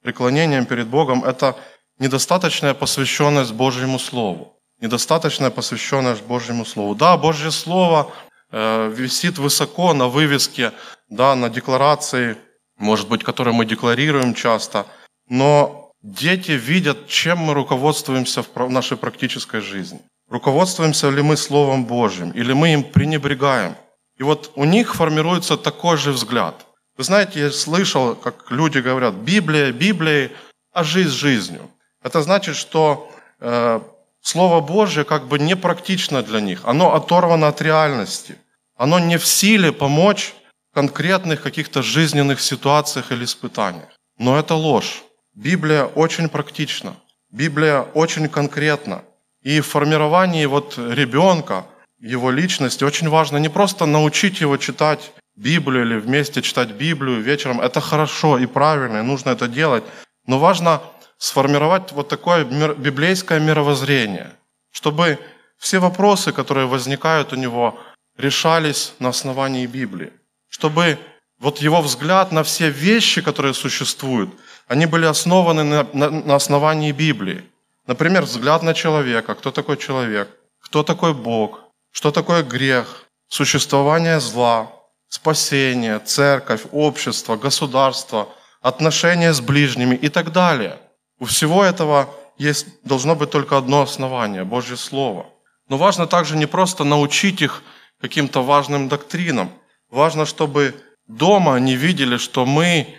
преклонением 0.02 0.66
перед 0.66 0.88
Богом, 0.88 1.24
это 1.24 1.56
недостаточная 2.00 2.74
посвященность 2.74 3.52
Божьему 3.52 4.00
Слову. 4.00 4.58
Недостаточная 4.80 5.50
посвященность 5.50 6.24
Божьему 6.24 6.66
Слову. 6.66 6.96
Да, 6.96 7.18
Божье 7.18 7.52
Слово 7.52 8.12
э, 8.52 8.90
висит 8.96 9.38
высоко 9.38 9.94
на 9.94 10.08
вывеске, 10.08 10.72
да, 11.10 11.36
на 11.36 11.50
декларации, 11.50 12.38
может 12.78 13.10
быть, 13.10 13.24
которые 13.24 13.54
мы 13.54 13.66
декларируем 13.66 14.34
часто, 14.34 14.86
но 15.30 15.87
дети 16.14 16.52
видят, 16.52 17.08
чем 17.08 17.38
мы 17.40 17.54
руководствуемся 17.54 18.44
в 18.44 18.70
нашей 18.70 18.98
практической 18.98 19.62
жизни. 19.62 20.00
Руководствуемся 20.30 21.10
ли 21.10 21.22
мы 21.22 21.38
Словом 21.38 21.86
Божьим, 21.86 22.32
или 22.32 22.54
мы 22.54 22.74
им 22.74 22.84
пренебрегаем? 22.84 23.76
И 24.18 24.24
вот 24.24 24.52
у 24.56 24.66
них 24.66 24.96
формируется 24.96 25.58
такой 25.58 25.98
же 25.98 26.12
взгляд. 26.12 26.66
Вы 26.98 27.04
знаете, 27.04 27.40
я 27.40 27.52
слышал, 27.52 28.16
как 28.16 28.52
люди 28.52 28.80
говорят, 28.80 29.14
Библия, 29.14 29.72
Библия, 29.72 30.32
а 30.74 30.84
жизнь 30.84 31.12
жизнью. 31.12 31.70
Это 32.04 32.22
значит, 32.22 32.56
что 32.56 33.12
э, 33.40 33.80
Слово 34.22 34.62
Божье 34.62 35.04
как 35.04 35.28
бы 35.28 35.40
не 35.40 35.56
практично 35.56 36.24
для 36.24 36.42
них. 36.42 36.62
Оно 36.64 36.96
оторвано 36.96 37.48
от 37.48 37.62
реальности. 37.62 38.36
Оно 38.76 39.00
не 39.00 39.18
в 39.18 39.26
силе 39.26 39.72
помочь 39.72 40.34
конкретных 40.74 41.42
каких-то 41.42 41.82
жизненных 41.82 42.42
ситуациях 42.42 43.12
или 43.12 43.24
испытаниях. 43.24 43.90
Но 44.18 44.38
это 44.38 44.56
ложь. 44.56 45.04
Библия 45.38 45.86
очень 45.86 46.30
практична. 46.30 46.96
Библия 47.30 47.82
очень 47.94 48.28
конкретна. 48.28 49.04
И 49.44 49.62
в 49.62 49.68
формировании 49.68 50.48
вот 50.48 50.80
ребенка, 50.80 51.64
его 52.00 52.32
личности 52.32 52.84
очень 52.84 53.08
важно 53.08 53.38
не 53.38 53.50
просто 53.50 53.86
научить 53.86 54.42
его 54.42 54.58
читать 54.58 55.12
Библию 55.36 55.86
или 55.86 56.00
вместе 56.00 56.42
читать 56.42 56.72
Библию 56.72 57.22
вечером. 57.22 57.62
Это 57.62 57.82
хорошо 57.82 58.40
и 58.40 58.48
правильно, 58.48 58.98
и 58.98 59.04
нужно 59.04 59.30
это 59.30 59.48
делать. 59.48 59.84
Но 60.26 60.40
важно 60.40 60.82
сформировать 61.20 61.92
вот 61.92 62.08
такое 62.08 62.44
библейское 62.44 63.40
мировоззрение, 63.40 64.32
чтобы 64.72 65.20
все 65.60 65.78
вопросы, 65.78 66.32
которые 66.32 66.66
возникают 66.66 67.32
у 67.32 67.36
него, 67.36 67.80
решались 68.18 68.94
на 68.98 69.10
основании 69.10 69.68
Библии. 69.68 70.12
Чтобы 70.50 70.98
вот 71.40 71.60
его 71.60 71.82
взгляд 71.82 72.32
на 72.32 72.44
все 72.44 72.72
вещи, 72.72 73.22
которые 73.22 73.54
существуют, 73.54 74.32
они 74.68 74.86
были 74.86 75.06
основаны 75.06 75.64
на, 75.64 75.88
на, 75.94 76.10
на 76.10 76.36
основании 76.36 76.92
Библии. 76.92 77.44
Например, 77.88 78.24
взгляд 78.24 78.64
на 78.64 78.74
человека, 78.74 79.34
кто 79.36 79.52
такой 79.52 79.78
человек, 79.78 80.30
кто 80.62 80.84
такой 80.84 81.14
Бог, 81.14 81.62
что 81.92 82.12
такое 82.12 82.44
грех, 82.44 83.06
существование 83.30 84.20
зла, 84.20 84.72
спасение, 85.10 86.00
церковь, 86.00 86.64
общество, 86.72 87.38
государство, 87.38 88.30
отношения 88.62 89.34
с 89.34 89.40
ближними 89.40 89.96
и 89.96 90.10
так 90.10 90.32
далее. 90.32 90.78
У 91.20 91.26
всего 91.26 91.64
этого 91.64 92.10
есть, 92.38 92.68
должно 92.84 93.16
быть 93.16 93.32
только 93.32 93.58
одно 93.58 93.82
основание– 93.82 94.44
Божье 94.46 94.76
Слово. 94.78 95.26
Но 95.70 95.78
важно 95.78 96.08
также 96.08 96.36
не 96.38 96.46
просто 96.46 96.84
научить 96.84 97.42
их 97.42 97.64
каким-то 98.02 98.44
важным 98.44 98.90
доктринам. 98.90 99.52
Важно, 99.90 100.26
чтобы 100.26 100.76
дома 101.08 101.56
они 101.56 101.76
видели, 101.76 102.18
что 102.18 102.46
мы 102.46 102.96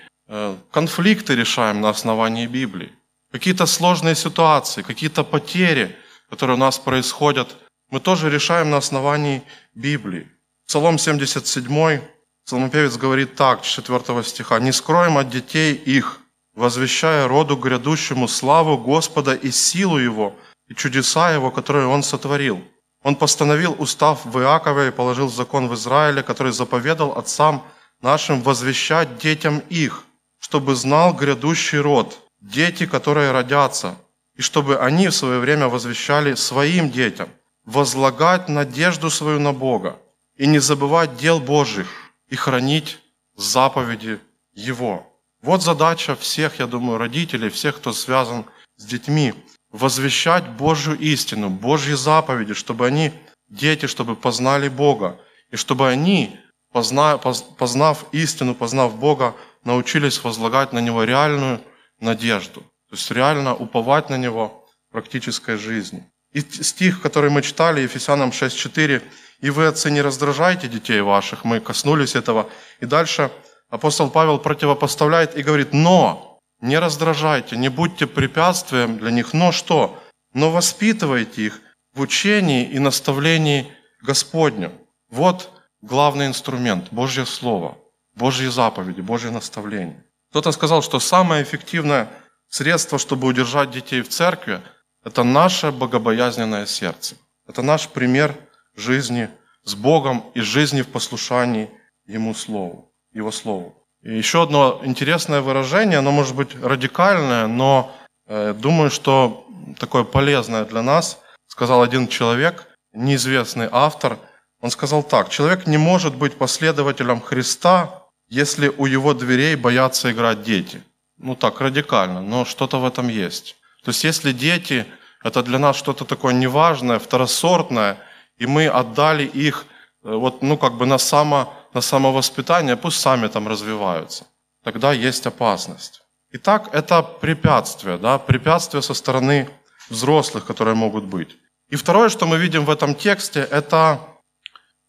конфликты 0.70 1.35
решаем 1.35 1.80
на 1.80 1.88
основании 1.88 2.47
Библии. 2.47 2.92
Какие-то 3.32 3.66
сложные 3.66 4.14
ситуации, 4.14 4.82
какие-то 4.82 5.25
потери, 5.25 5.97
которые 6.30 6.56
у 6.56 6.61
нас 6.61 6.78
происходят, 6.78 7.56
мы 7.90 8.00
тоже 8.00 8.30
решаем 8.30 8.70
на 8.70 8.76
основании 8.76 9.42
Библии. 9.75 10.28
Псалом 10.66 10.99
77, 10.99 12.00
псалмопевец 12.44 12.97
говорит 12.97 13.35
так, 13.35 13.62
4 13.62 14.23
стиха, 14.23 14.58
«Не 14.61 14.73
скроем 14.73 15.16
от 15.16 15.30
детей 15.30 15.75
их, 15.75 16.20
возвещая 16.54 17.28
роду 17.28 17.56
грядущему 17.56 18.28
славу 18.28 18.76
Господа 18.76 19.35
и 19.35 19.50
силу 19.50 19.99
Его, 19.99 20.35
и 20.68 20.75
чудеса 20.75 21.30
Его, 21.30 21.50
которые 21.50 21.87
Он 21.87 22.02
сотворил. 22.02 22.62
Он 23.02 23.16
постановил 23.16 23.76
устав 23.78 24.25
в 24.25 24.38
Иакове 24.40 24.88
и 24.88 24.90
положил 24.90 25.30
закон 25.30 25.68
в 25.68 25.75
Израиле, 25.75 26.23
который 26.23 26.52
заповедал 26.52 27.16
отцам 27.16 27.62
нашим 28.02 28.42
возвещать 28.42 29.18
детям 29.18 29.62
их, 29.70 30.04
чтобы 30.38 30.75
знал 30.75 31.14
грядущий 31.14 31.78
род, 31.78 32.18
дети, 32.40 32.87
которые 32.87 33.33
родятся, 33.33 33.97
и 34.37 34.42
чтобы 34.42 34.78
они 34.78 35.09
в 35.09 35.14
свое 35.14 35.40
время 35.40 35.68
возвещали 35.68 36.35
своим 36.35 36.90
детям, 36.90 37.28
возлагать 37.64 38.49
надежду 38.49 39.11
свою 39.11 39.40
на 39.40 39.52
Бога 39.52 39.99
и 40.37 40.47
не 40.47 40.59
забывать 40.59 41.16
дел 41.16 41.40
Божьих 41.40 41.88
и 42.28 42.37
хранить 42.37 42.99
заповеди 43.37 44.21
Его. 44.54 45.07
Вот 45.42 45.62
задача 45.62 46.16
всех, 46.16 46.59
я 46.59 46.66
думаю, 46.66 46.99
родителей, 46.99 47.49
всех, 47.49 47.76
кто 47.76 47.92
связан 47.92 48.45
с 48.76 48.85
детьми, 48.85 49.35
возвещать 49.71 50.49
Божью 50.49 50.99
истину, 50.99 51.50
Божьи 51.50 51.95
заповеди, 51.95 52.54
чтобы 52.54 52.87
они, 52.87 53.12
дети, 53.49 53.87
чтобы 53.87 54.16
познали 54.16 54.68
Бога, 54.68 55.21
и 55.50 55.57
чтобы 55.57 55.88
они, 55.88 56.38
познав, 56.73 57.23
познав 57.57 58.04
истину, 58.12 58.54
познав 58.54 58.99
Бога, 58.99 59.35
научились 59.69 60.25
возлагать 60.25 60.73
на 60.73 60.81
Него 60.81 61.05
реальную 61.05 61.61
надежду, 62.01 62.61
то 62.89 62.97
есть 62.97 63.11
реально 63.11 63.54
уповать 63.54 64.11
на 64.11 64.17
Него 64.17 64.67
в 64.89 64.93
практической 64.93 65.57
жизни. 65.59 66.02
И 66.33 66.41
стих, 66.41 67.02
который 67.02 67.31
мы 67.31 67.43
читали, 67.43 67.83
Ефесянам 67.83 68.31
6.4, 68.31 69.02
«И 69.41 69.50
вы, 69.50 69.67
отцы, 69.67 69.91
не 69.91 70.02
раздражайте 70.02 70.69
детей 70.69 71.00
ваших», 71.00 71.45
мы 71.45 71.61
коснулись 71.61 72.17
этого. 72.17 72.49
И 72.81 72.87
дальше 72.87 73.31
апостол 73.71 74.11
Павел 74.11 74.39
противопоставляет 74.39 75.37
и 75.37 75.43
говорит, 75.43 75.73
но 75.73 76.41
не 76.61 76.78
раздражайте, 76.78 77.57
не 77.57 77.69
будьте 77.69 78.07
препятствием 78.07 78.99
для 78.99 79.11
них, 79.11 79.35
но 79.35 79.52
что? 79.52 80.02
Но 80.35 80.50
воспитывайте 80.50 81.43
их 81.43 81.61
в 81.95 82.00
учении 82.00 82.65
и 82.65 82.78
наставлении 82.78 83.71
Господню. 84.02 84.73
Вот 85.11 85.50
главный 85.83 86.26
инструмент– 86.26 86.89
Божье 86.91 87.26
Слово, 87.26 87.78
Божьи 88.19 88.49
заповеди, 88.49 89.00
Божье 89.00 89.31
наставление. 89.31 90.04
Кто-то 90.31 90.52
сказал, 90.52 90.83
что 90.83 91.00
самое 91.00 91.43
эффективное 91.43 92.09
средство, 92.49 92.99
чтобы 92.99 93.26
удержать 93.28 93.71
детей 93.71 94.02
в 94.02 94.09
церкви, 94.09 94.61
это 95.04 95.23
наше 95.23 95.71
богобоязненное 95.71 96.67
сердце. 96.67 97.17
Это 97.47 97.63
наш 97.63 97.89
пример 97.89 98.35
жизни 98.76 99.31
с 99.65 99.75
Богом 99.75 100.25
и 100.35 100.41
жизни 100.41 100.83
в 100.83 100.89
послушании 100.89 101.71
Ему 102.07 102.35
Слову. 102.35 102.93
Его 103.13 103.31
Слову. 103.31 103.75
И 104.02 104.17
еще 104.17 104.43
одно 104.43 104.81
интересное 104.85 105.41
выражение, 105.41 105.99
оно 105.99 106.11
может 106.11 106.35
быть 106.37 106.54
радикальное, 106.63 107.47
но 107.47 107.91
э, 108.26 108.54
думаю, 108.54 108.91
что 108.91 109.47
такое 109.78 110.04
полезное 110.04 110.65
для 110.65 110.83
нас, 110.83 111.19
сказал 111.47 111.83
один 111.83 112.07
человек, 112.07 112.67
неизвестный 112.93 113.69
автор. 113.71 114.19
Он 114.61 114.71
сказал 114.71 115.02
так, 115.02 115.31
человек 115.31 115.67
не 115.67 115.78
может 115.78 116.15
быть 116.15 116.37
последователем 116.37 117.21
Христа, 117.21 117.98
если 118.28 118.69
у 118.69 118.86
его 118.86 119.14
дверей 119.14 119.56
боятся 119.56 120.10
играть 120.10 120.43
дети. 120.43 120.82
Ну 121.17 121.34
так, 121.34 121.60
радикально, 121.60 122.21
но 122.21 122.45
что-то 122.45 122.78
в 122.78 122.84
этом 122.84 123.08
есть. 123.08 123.56
То 123.84 123.91
есть 123.91 124.04
если 124.04 124.32
дети– 124.32 124.86
это 125.25 125.43
для 125.43 125.58
нас 125.58 125.76
что-то 125.76 126.04
такое 126.04 126.34
неважное, 126.34 126.99
второсортное, 126.99 127.99
и 128.36 128.47
мы 128.47 128.69
отдали 128.69 129.25
их 129.25 129.67
э, 130.04 130.14
вот, 130.14 130.43
ну, 130.43 130.56
как 130.56 130.75
бы 130.75 130.86
на 130.86 130.99
само 130.99 131.54
на 131.75 131.80
самовоспитание, 131.80 132.76
пусть 132.76 133.00
сами 133.00 133.28
там 133.28 133.49
развиваются. 133.49 134.25
Тогда 134.64 134.93
есть 134.93 135.26
опасность. 135.26 136.02
Итак, 136.30 136.69
это 136.73 137.02
препятствия, 137.02 137.99
да, 137.99 138.19
препятствия 138.19 138.82
со 138.82 138.95
стороны 138.95 139.49
взрослых, 139.91 140.45
которые 140.45 140.75
могут 140.75 141.04
быть. 141.04 141.36
И 141.69 141.76
второе, 141.76 142.08
что 142.08 142.26
мы 142.26 142.38
видим 142.38 142.64
в 142.64 142.71
этом 142.71 142.95
тексте, 142.95 143.41
это 143.41 144.00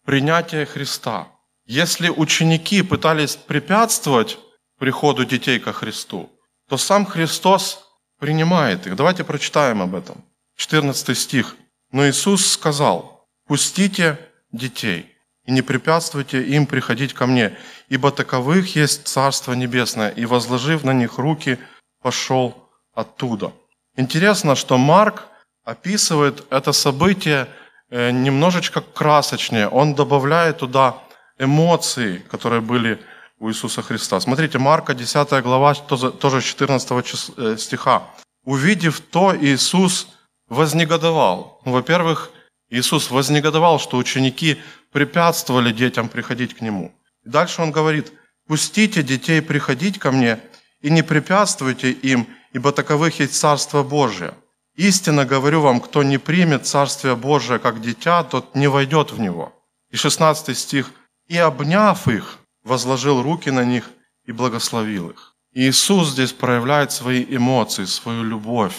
принятие 0.04 0.66
Христа. 0.66 1.28
Если 1.70 2.08
ученики 2.08 2.82
пытались 2.82 3.36
препятствовать 3.36 4.40
приходу 4.80 5.24
детей 5.24 5.60
ко 5.60 5.72
Христу, 5.72 6.28
то 6.68 6.76
сам 6.76 7.06
Христос 7.06 7.84
принимает 8.18 8.88
их. 8.88 8.96
Давайте 8.96 9.22
прочитаем 9.22 9.80
об 9.80 9.94
этом. 9.94 10.24
14 10.56 11.16
стих. 11.16 11.54
Но 11.92 12.08
Иисус 12.08 12.44
сказал, 12.44 13.28
пустите 13.46 14.18
детей 14.50 15.14
и 15.46 15.52
не 15.52 15.62
препятствуйте 15.62 16.42
им 16.42 16.66
приходить 16.66 17.14
ко 17.14 17.26
мне, 17.28 17.56
ибо 17.88 18.10
таковых 18.10 18.74
есть 18.74 19.06
Царство 19.06 19.52
Небесное, 19.52 20.08
и, 20.08 20.24
возложив 20.24 20.82
на 20.82 20.92
них 20.92 21.18
руки, 21.18 21.56
пошел 22.02 22.68
оттуда». 22.94 23.52
Интересно, 23.96 24.56
что 24.56 24.76
Марк 24.76 25.28
описывает 25.62 26.44
это 26.50 26.72
событие 26.72 27.46
э, 27.90 28.10
немножечко 28.10 28.80
красочнее. 28.80 29.68
Он 29.68 29.94
добавляет 29.94 30.58
туда 30.58 31.00
эмоции, 31.40 32.22
которые 32.30 32.60
были 32.60 33.00
у 33.40 33.48
Иисуса 33.48 33.82
Христа. 33.82 34.20
Смотрите, 34.20 34.58
Марка 34.58 34.94
10 34.94 35.42
глава, 35.42 35.74
тоже 35.74 36.42
14 36.42 36.90
э, 37.36 37.56
стиха. 37.56 38.02
«Увидев 38.44 39.00
то, 39.00 39.34
Иисус 39.34 40.08
вознегодовал». 40.48 41.60
Во-первых, 41.64 42.30
Иисус 42.68 43.10
вознегодовал, 43.10 43.80
что 43.80 43.96
ученики 43.96 44.60
препятствовали 44.92 45.72
детям 45.72 46.08
приходить 46.08 46.54
к 46.54 46.60
Нему. 46.60 46.92
И 47.24 47.30
дальше 47.30 47.62
Он 47.62 47.72
говорит, 47.72 48.12
«Пустите 48.46 49.02
детей 49.02 49.40
приходить 49.40 49.98
ко 49.98 50.12
мне 50.12 50.38
и 50.82 50.90
не 50.90 51.02
препятствуйте 51.02 51.90
им, 51.90 52.26
ибо 52.52 52.72
таковых 52.72 53.20
есть 53.20 53.34
Царство 53.34 53.82
Божие. 53.82 54.34
Истинно 54.76 55.24
говорю 55.24 55.60
вам, 55.62 55.80
кто 55.80 56.02
не 56.02 56.18
примет 56.18 56.66
Царствие 56.66 57.16
Божие 57.16 57.58
как 57.58 57.80
дитя, 57.80 58.22
тот 58.24 58.54
не 58.54 58.68
войдет 58.68 59.12
в 59.12 59.20
него». 59.20 59.52
И 59.90 59.96
16 59.96 60.56
стих, 60.56 60.92
«И 61.30 61.38
обняв 61.38 62.08
их, 62.08 62.38
возложил 62.64 63.22
руки 63.22 63.50
на 63.50 63.64
них 63.64 63.90
и 64.28 64.32
благословил 64.32 65.10
их». 65.10 65.36
Иисус 65.52 66.08
здесь 66.08 66.32
проявляет 66.32 66.90
свои 66.92 67.24
эмоции, 67.24 67.84
свою 67.84 68.24
любовь. 68.24 68.74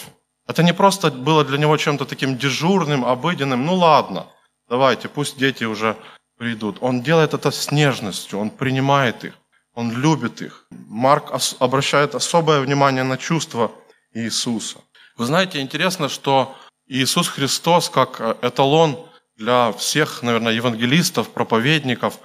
Это 0.47 0.63
не 0.63 0.73
просто 0.73 1.11
было 1.11 1.45
для 1.45 1.57
него 1.57 1.77
чем-то 1.77 2.05
таким 2.05 2.37
дежурным, 2.37 3.05
обыденным. 3.05 3.65
Ну 3.65 3.75
ладно, 3.75 4.25
давайте, 4.69 5.07
пусть 5.07 5.37
дети 5.37 5.63
уже 5.63 5.95
придут. 6.37 6.77
Он 6.81 7.01
делает 7.01 7.33
это 7.33 7.51
с 7.51 7.71
нежностью, 7.71 8.39
он 8.39 8.49
принимает 8.49 9.23
их, 9.23 9.33
он 9.73 9.91
любит 9.91 10.41
их. 10.41 10.65
Марк 10.89 11.31
обращает 11.59 12.15
особое 12.15 12.59
внимание 12.59 13.03
на 13.03 13.17
чувства 13.17 13.71
Иисуса. 14.13 14.77
Вы 15.17 15.25
знаете, 15.25 15.61
интересно, 15.61 16.09
что 16.09 16.55
Иисус 16.87 17.29
Христос 17.29 17.89
как 17.89 18.19
э, 18.19 18.35
эталон 18.41 18.97
для 19.37 19.71
всех, 19.71 20.23
наверное, 20.23 20.53
евангелистов, 20.53 21.29
проповедников, 21.29 22.19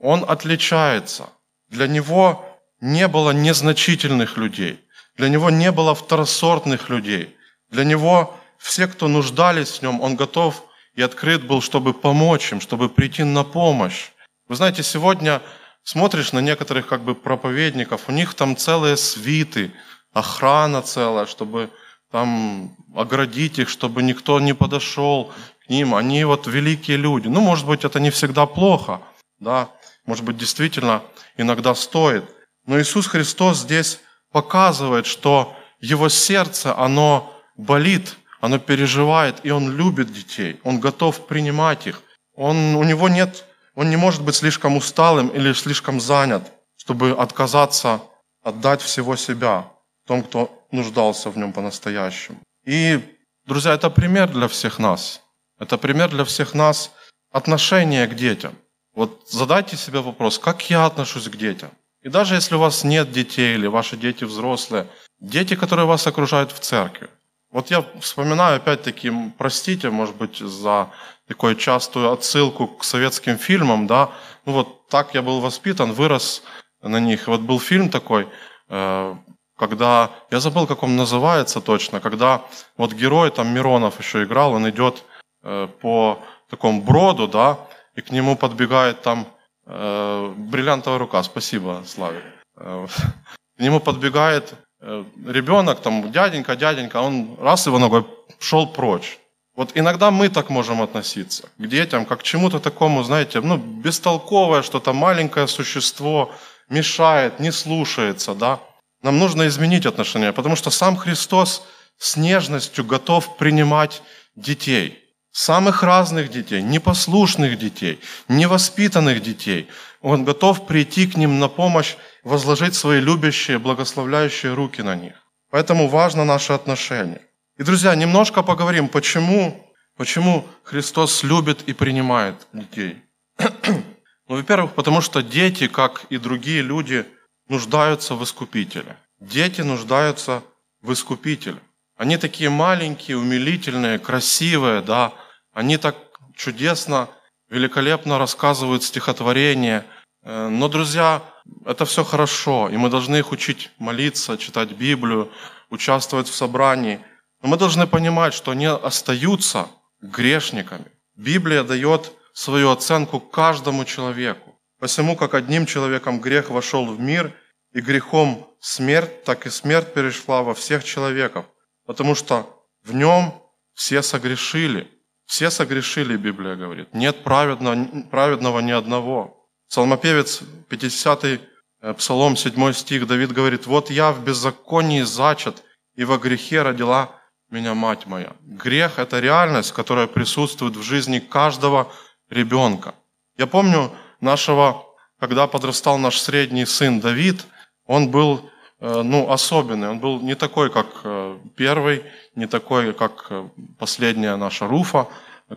он 0.00 0.24
отличается. 0.28 1.30
Для 1.68 1.86
него 1.86 2.44
не 2.80 3.08
было 3.08 3.30
незначительных 3.32 4.36
людей. 4.36 4.80
Для 5.16 5.28
него 5.28 5.50
не 5.50 5.72
было 5.72 5.94
второсортных 5.94 6.88
людей. 6.90 7.36
Для 7.70 7.84
него 7.84 8.34
все, 8.58 8.86
кто 8.86 9.08
нуждались 9.08 9.78
в 9.78 9.82
нем, 9.82 10.00
он 10.00 10.16
готов 10.16 10.62
и 10.94 11.02
открыт 11.02 11.46
был, 11.46 11.60
чтобы 11.60 11.94
помочь 11.94 12.52
им, 12.52 12.60
чтобы 12.60 12.88
прийти 12.88 13.24
на 13.24 13.44
помощь. 13.44 14.10
Вы 14.48 14.56
знаете, 14.56 14.82
сегодня 14.82 15.40
смотришь 15.82 16.32
на 16.32 16.40
некоторых 16.40 16.86
как 16.86 17.02
бы 17.02 17.14
проповедников, 17.14 18.02
у 18.08 18.12
них 18.12 18.34
там 18.34 18.56
целые 18.56 18.96
свиты, 18.96 19.72
охрана 20.12 20.82
целая, 20.82 21.26
чтобы 21.26 21.70
там 22.10 22.76
оградить 22.94 23.58
их, 23.58 23.68
чтобы 23.68 24.02
никто 24.02 24.38
не 24.40 24.54
подошел 24.54 25.32
к 25.64 25.70
ним. 25.70 25.94
Они 25.94 26.24
вот 26.24 26.46
великие 26.46 26.98
люди. 26.98 27.28
Ну, 27.28 27.40
может 27.40 27.66
быть, 27.66 27.84
это 27.84 27.98
не 28.00 28.10
всегда 28.10 28.46
плохо, 28.46 29.00
да, 29.42 29.70
может 30.04 30.24
быть, 30.24 30.36
действительно 30.36 31.02
иногда 31.36 31.74
стоит. 31.74 32.24
Но 32.66 32.80
Иисус 32.80 33.06
Христос 33.06 33.58
здесь 33.58 34.00
показывает, 34.30 35.06
что 35.06 35.54
Его 35.80 36.08
сердце, 36.08 36.76
оно 36.76 37.32
болит, 37.56 38.16
оно 38.40 38.58
переживает, 38.58 39.40
и 39.42 39.50
Он 39.50 39.76
любит 39.76 40.12
детей, 40.12 40.60
Он 40.64 40.80
готов 40.80 41.26
принимать 41.26 41.86
их. 41.86 42.02
Он, 42.34 42.76
у 42.76 42.84
Него 42.84 43.08
нет, 43.08 43.44
Он 43.74 43.90
не 43.90 43.96
может 43.96 44.22
быть 44.22 44.36
слишком 44.36 44.76
усталым 44.76 45.28
или 45.28 45.52
слишком 45.52 46.00
занят, 46.00 46.50
чтобы 46.76 47.10
отказаться 47.10 48.00
отдать 48.42 48.80
всего 48.80 49.16
себя 49.16 49.66
том, 50.06 50.22
кто 50.22 50.66
нуждался 50.70 51.30
в 51.30 51.38
нем 51.38 51.52
по-настоящему. 51.52 52.38
И, 52.64 53.00
друзья, 53.46 53.74
это 53.74 53.90
пример 53.90 54.28
для 54.30 54.48
всех 54.48 54.78
нас. 54.78 55.22
Это 55.58 55.78
пример 55.78 56.10
для 56.10 56.24
всех 56.24 56.54
нас 56.54 56.90
отношения 57.30 58.06
к 58.06 58.14
детям. 58.14 58.54
Вот 58.94 59.22
задайте 59.28 59.76
себе 59.76 60.00
вопрос, 60.00 60.38
как 60.38 60.70
я 60.70 60.86
отношусь 60.86 61.28
к 61.28 61.36
детям? 61.36 61.70
И 62.02 62.08
даже 62.08 62.34
если 62.34 62.56
у 62.56 62.58
вас 62.58 62.84
нет 62.84 63.10
детей 63.10 63.54
или 63.54 63.66
ваши 63.66 63.96
дети 63.96 64.24
взрослые, 64.24 64.86
дети, 65.20 65.54
которые 65.56 65.86
вас 65.86 66.06
окружают 66.06 66.52
в 66.52 66.58
церкви. 66.58 67.08
Вот 67.50 67.70
я 67.70 67.84
вспоминаю 68.00 68.56
опять-таки, 68.56 69.12
простите, 69.38 69.90
может 69.90 70.16
быть, 70.16 70.38
за 70.38 70.88
такую 71.28 71.54
частую 71.54 72.10
отсылку 72.10 72.66
к 72.66 72.84
советским 72.84 73.38
фильмам, 73.38 73.86
да, 73.86 74.10
ну 74.46 74.52
вот 74.52 74.88
так 74.88 75.14
я 75.14 75.22
был 75.22 75.40
воспитан, 75.40 75.92
вырос 75.92 76.42
на 76.82 76.98
них. 77.00 77.28
Вот 77.28 77.40
был 77.40 77.60
фильм 77.60 77.88
такой, 77.88 78.28
э, 78.68 79.14
когда, 79.56 80.10
я 80.30 80.40
забыл, 80.40 80.66
как 80.66 80.82
он 80.82 80.96
называется 80.96 81.60
точно, 81.60 82.00
когда 82.00 82.42
вот 82.76 82.92
герой, 82.92 83.30
там 83.30 83.54
Миронов 83.54 84.00
еще 84.00 84.24
играл, 84.24 84.52
он 84.52 84.68
идет 84.68 85.04
э, 85.42 85.68
по 85.80 86.18
такому 86.50 86.82
броду, 86.82 87.28
да, 87.28 87.58
и 87.94 88.00
к 88.00 88.10
нему 88.10 88.36
подбегает 88.36 89.02
там 89.02 89.26
э, 89.66 90.34
бриллиантовая 90.36 90.98
рука, 90.98 91.22
спасибо, 91.22 91.82
Славик. 91.86 92.22
Э, 92.56 92.86
к 93.56 93.60
нему 93.60 93.80
подбегает 93.80 94.54
э, 94.80 95.04
ребенок, 95.26 95.80
там, 95.80 96.10
дяденька, 96.10 96.56
дяденька, 96.56 97.00
он 97.00 97.36
раз 97.40 97.66
его 97.66 97.78
ногой 97.78 98.06
шел 98.40 98.66
прочь. 98.66 99.18
Вот 99.54 99.72
иногда 99.74 100.10
мы 100.10 100.30
так 100.30 100.48
можем 100.48 100.80
относиться 100.80 101.48
к 101.58 101.66
детям, 101.66 102.06
как 102.06 102.20
к 102.20 102.22
чему-то 102.22 102.58
такому, 102.58 103.02
знаете, 103.02 103.40
ну, 103.40 103.58
бестолковое, 103.58 104.62
что-то 104.62 104.94
маленькое 104.94 105.46
существо 105.46 106.32
мешает, 106.70 107.38
не 107.38 107.52
слушается, 107.52 108.34
да. 108.34 108.60
Нам 109.02 109.18
нужно 109.18 109.46
изменить 109.48 109.84
отношения, 109.84 110.32
потому 110.32 110.56
что 110.56 110.70
сам 110.70 110.96
Христос 110.96 111.66
с 111.98 112.16
нежностью 112.16 112.84
готов 112.84 113.36
принимать 113.36 114.02
детей– 114.34 114.98
самых 115.32 115.82
разных 115.82 116.30
детей, 116.30 116.62
непослушных 116.62 117.58
детей, 117.58 117.98
невоспитанных 118.28 119.22
детей. 119.22 119.68
Он 120.02 120.24
готов 120.24 120.66
прийти 120.66 121.06
к 121.06 121.16
ним 121.16 121.38
на 121.38 121.48
помощь, 121.48 121.96
возложить 122.22 122.74
свои 122.74 123.00
любящие, 123.00 123.58
благословляющие 123.58 124.52
руки 124.54 124.82
на 124.82 124.94
них. 124.94 125.14
Поэтому 125.50 125.88
важно 125.88 126.24
наше 126.24 126.52
отношение. 126.52 127.22
И, 127.58 127.62
друзья, 127.62 127.94
немножко 127.94 128.42
поговорим, 128.42 128.88
почему, 128.88 129.70
почему 129.96 130.46
Христос 130.64 131.22
любит 131.22 131.62
и 131.66 131.72
принимает 131.72 132.46
детей. 132.52 133.02
ну, 133.38 134.36
во-первых, 134.36 134.72
потому 134.72 135.00
что 135.00 135.22
дети, 135.22 135.66
как 135.66 136.04
и 136.10 136.18
другие 136.18 136.62
люди, 136.62 137.06
нуждаются 137.48 138.14
в 138.14 138.22
Искупителе. 138.24 138.96
Дети 139.20 139.60
нуждаются 139.60 140.42
в 140.80 140.92
Искупителе. 140.92 141.58
Они 141.96 142.16
такие 142.16 142.50
маленькие, 142.50 143.16
умилительные, 143.18 143.98
красивые, 143.98 144.80
да, 144.80 145.12
они 145.52 145.76
так 145.76 145.96
чудесно, 146.34 147.08
великолепно 147.48 148.18
рассказывают 148.18 148.82
стихотворения. 148.82 149.84
Э, 150.22 150.48
но, 150.48 150.68
друзья, 150.68 151.22
это 151.66 151.84
все 151.84 152.04
хорошо, 152.04 152.68
и 152.68 152.76
мы 152.76 152.88
должны 152.88 153.16
их 153.16 153.32
учить 153.32 153.70
молиться, 153.78 154.38
читать 154.38 154.72
Библию, 154.72 155.30
участвовать 155.70 156.28
в 156.28 156.34
собрании. 156.34 157.00
Но 157.42 157.48
мы 157.48 157.56
должны 157.56 157.86
понимать, 157.86 158.34
что 158.34 158.52
они 158.52 158.66
остаются 158.66 159.68
грешниками. 160.00 160.86
Библия 161.16 161.62
дает 161.62 162.12
свою 162.32 162.70
оценку 162.70 163.20
каждому 163.20 163.84
человеку. 163.84 164.58
Посему, 164.78 165.16
как 165.16 165.34
одним 165.34 165.66
человеком 165.66 166.20
грех 166.20 166.50
вошел 166.50 166.86
в 166.86 166.98
мир, 166.98 167.32
и 167.72 167.80
грехом 167.80 168.50
смерть, 168.60 169.24
так 169.24 169.46
и 169.46 169.50
смерть 169.50 169.94
перешла 169.94 170.42
во 170.42 170.52
всех 170.52 170.84
человеков, 170.84 171.46
потому 171.86 172.14
что 172.14 172.66
в 172.84 172.94
нем 172.94 173.34
все 173.74 174.02
согрешили– 174.02 174.90
все 175.32 175.50
согрешили, 175.50 176.18
Библия 176.18 176.56
говорит. 176.56 176.92
Нет 176.92 177.24
праведного, 177.24 178.02
праведного 178.10 178.60
ни 178.60 178.70
одного. 178.70 179.48
Псалмопевец, 179.70 180.42
50-й 180.68 181.40
э, 181.80 181.94
Псалом, 181.94 182.36
7 182.36 182.72
стих, 182.74 183.06
Давид 183.06 183.32
говорит, 183.32 183.66
«Вот 183.66 183.88
я 183.90 184.12
в 184.12 184.22
беззаконии 184.22 185.00
зачат, 185.00 185.62
и 185.94 186.04
во 186.04 186.18
грехе 186.18 186.60
родила 186.60 187.18
меня 187.48 187.72
мать 187.72 188.04
моя». 188.04 188.32
Грех– 188.42 188.92
это 188.98 189.20
реальность, 189.20 189.72
которая 189.72 190.06
присутствует 190.06 190.76
в 190.76 190.82
жизни 190.82 191.18
каждого 191.18 191.90
ребенка. 192.28 192.94
Я 193.38 193.46
помню 193.46 193.90
нашего, 194.20 194.84
когда 195.18 195.46
подрастал 195.46 195.96
наш 195.96 196.20
средний 196.20 196.66
сын 196.66 197.00
Давид, 197.00 197.46
он 197.86 198.10
был 198.10 198.50
э, 198.80 199.02
ну, 199.02 199.30
особенный. 199.30 199.88
Он 199.88 199.98
был 199.98 200.20
не 200.20 200.34
такой, 200.34 200.68
как 200.70 200.88
э, 201.04 201.38
первый, 201.56 202.04
не 202.34 202.46
такой, 202.46 202.92
как 202.92 203.26
э, 203.30 203.48
последняя 203.78 204.36
наша 204.36 204.66
Руфа, 204.66 205.06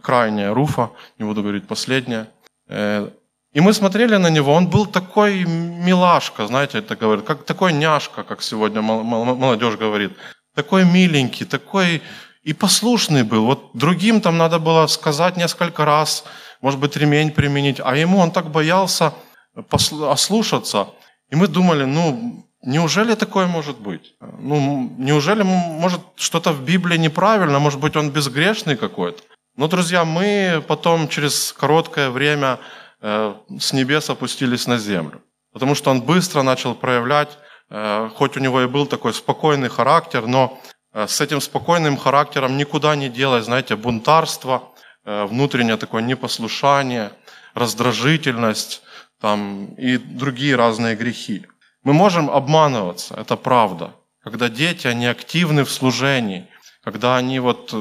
крайняя 0.02 0.54
Руфа, 0.54 0.90
не 1.18 1.26
буду 1.26 1.42
говорить 1.42 1.68
последняя. 1.68 2.28
Э, 2.68 3.10
и 3.54 3.62
мы 3.62 3.74
смотрели 3.74 4.18
на 4.18 4.30
него, 4.30 4.54
он 4.54 4.68
был 4.68 4.86
такой 4.86 5.46
милашка, 5.46 6.48
знаете, 6.48 6.80
это 6.80 6.98
говорит, 6.98 7.26
как 7.26 7.46
такой 7.46 7.72
няшка, 7.72 8.24
как 8.24 8.42
сегодня 8.42 8.82
молодежь 8.82 9.78
говорит. 9.78 10.12
Такой 10.54 10.84
миленький, 10.86 11.46
такой 11.46 12.02
и 12.44 12.54
послушный 12.54 13.24
был. 13.24 13.46
Вот 13.46 13.72
другим 13.74 14.22
там 14.22 14.38
надо 14.38 14.60
было 14.60 14.88
сказать 14.88 15.38
несколько 15.38 15.86
раз, 15.86 16.26
может 16.62 16.80
быть, 16.80 16.98
ремень 16.98 17.32
применить, 17.32 17.80
а 17.84 17.96
ему 17.96 18.20
он 18.20 18.32
так 18.32 18.52
боялся 18.52 19.14
ослушаться. 19.70 20.88
И 21.30 21.36
мы 21.36 21.48
думали, 21.48 21.86
ну, 21.86 22.45
Неужели 22.65 23.13
такое 23.13 23.45
может 23.45 23.80
быть? 23.80 24.15
Ну, 24.19 24.91
неужели, 24.97 25.43
может, 25.43 26.01
что-то 26.15 26.51
в 26.51 26.63
Библии 26.65 26.97
неправильно, 26.97 27.60
может 27.60 27.80
быть, 27.80 27.95
он 27.95 28.10
безгрешный 28.10 28.75
какой-то? 28.75 29.21
Но, 29.56 29.67
друзья, 29.67 30.04
мы 30.04 30.63
потом 30.67 31.08
через 31.08 31.54
короткое 31.54 32.10
время 32.10 32.60
э, 33.01 33.36
с 33.60 33.71
небес 33.71 34.10
опустились 34.10 34.65
на 34.65 34.80
землю. 34.80 35.21
Потому 35.54 35.75
что 35.75 35.91
он 35.91 36.01
быстро 36.01 36.41
начал 36.41 36.73
проявлять, 36.73 37.38
э, 37.69 38.10
хоть 38.15 38.36
у 38.36 38.39
него 38.39 38.62
и 38.62 38.67
был 38.67 38.88
такой 38.88 39.13
спокойный 39.13 39.69
характер, 39.69 40.25
но 40.25 40.60
э, 40.91 41.06
с 41.08 41.21
этим 41.21 41.41
спокойным 41.41 41.97
характером 41.97 42.58
никуда 42.58 42.95
не 42.95 43.10
делать, 43.10 43.45
знаете, 43.45 43.75
бунтарство, 43.75 44.71
внутреннее 45.08 45.78
такое 45.78 46.01
непослушание, 46.01 47.12
раздражительность 47.54 48.82
там, 49.21 49.65
и 49.75 49.97
другие 49.97 50.56
разные 50.56 50.95
грехи. 50.95 51.45
Мы 51.86 51.93
можем 51.93 52.32
обманываться, 52.32 53.13
это 53.13 53.36
правда. 53.36 53.91
Когда 54.24 54.50
дети, 54.50 54.88
они 54.88 55.06
активны 55.06 55.63
в 55.63 55.71
служении, 55.71 56.48
когда 56.84 57.15
они 57.15 57.39
вот 57.39 57.74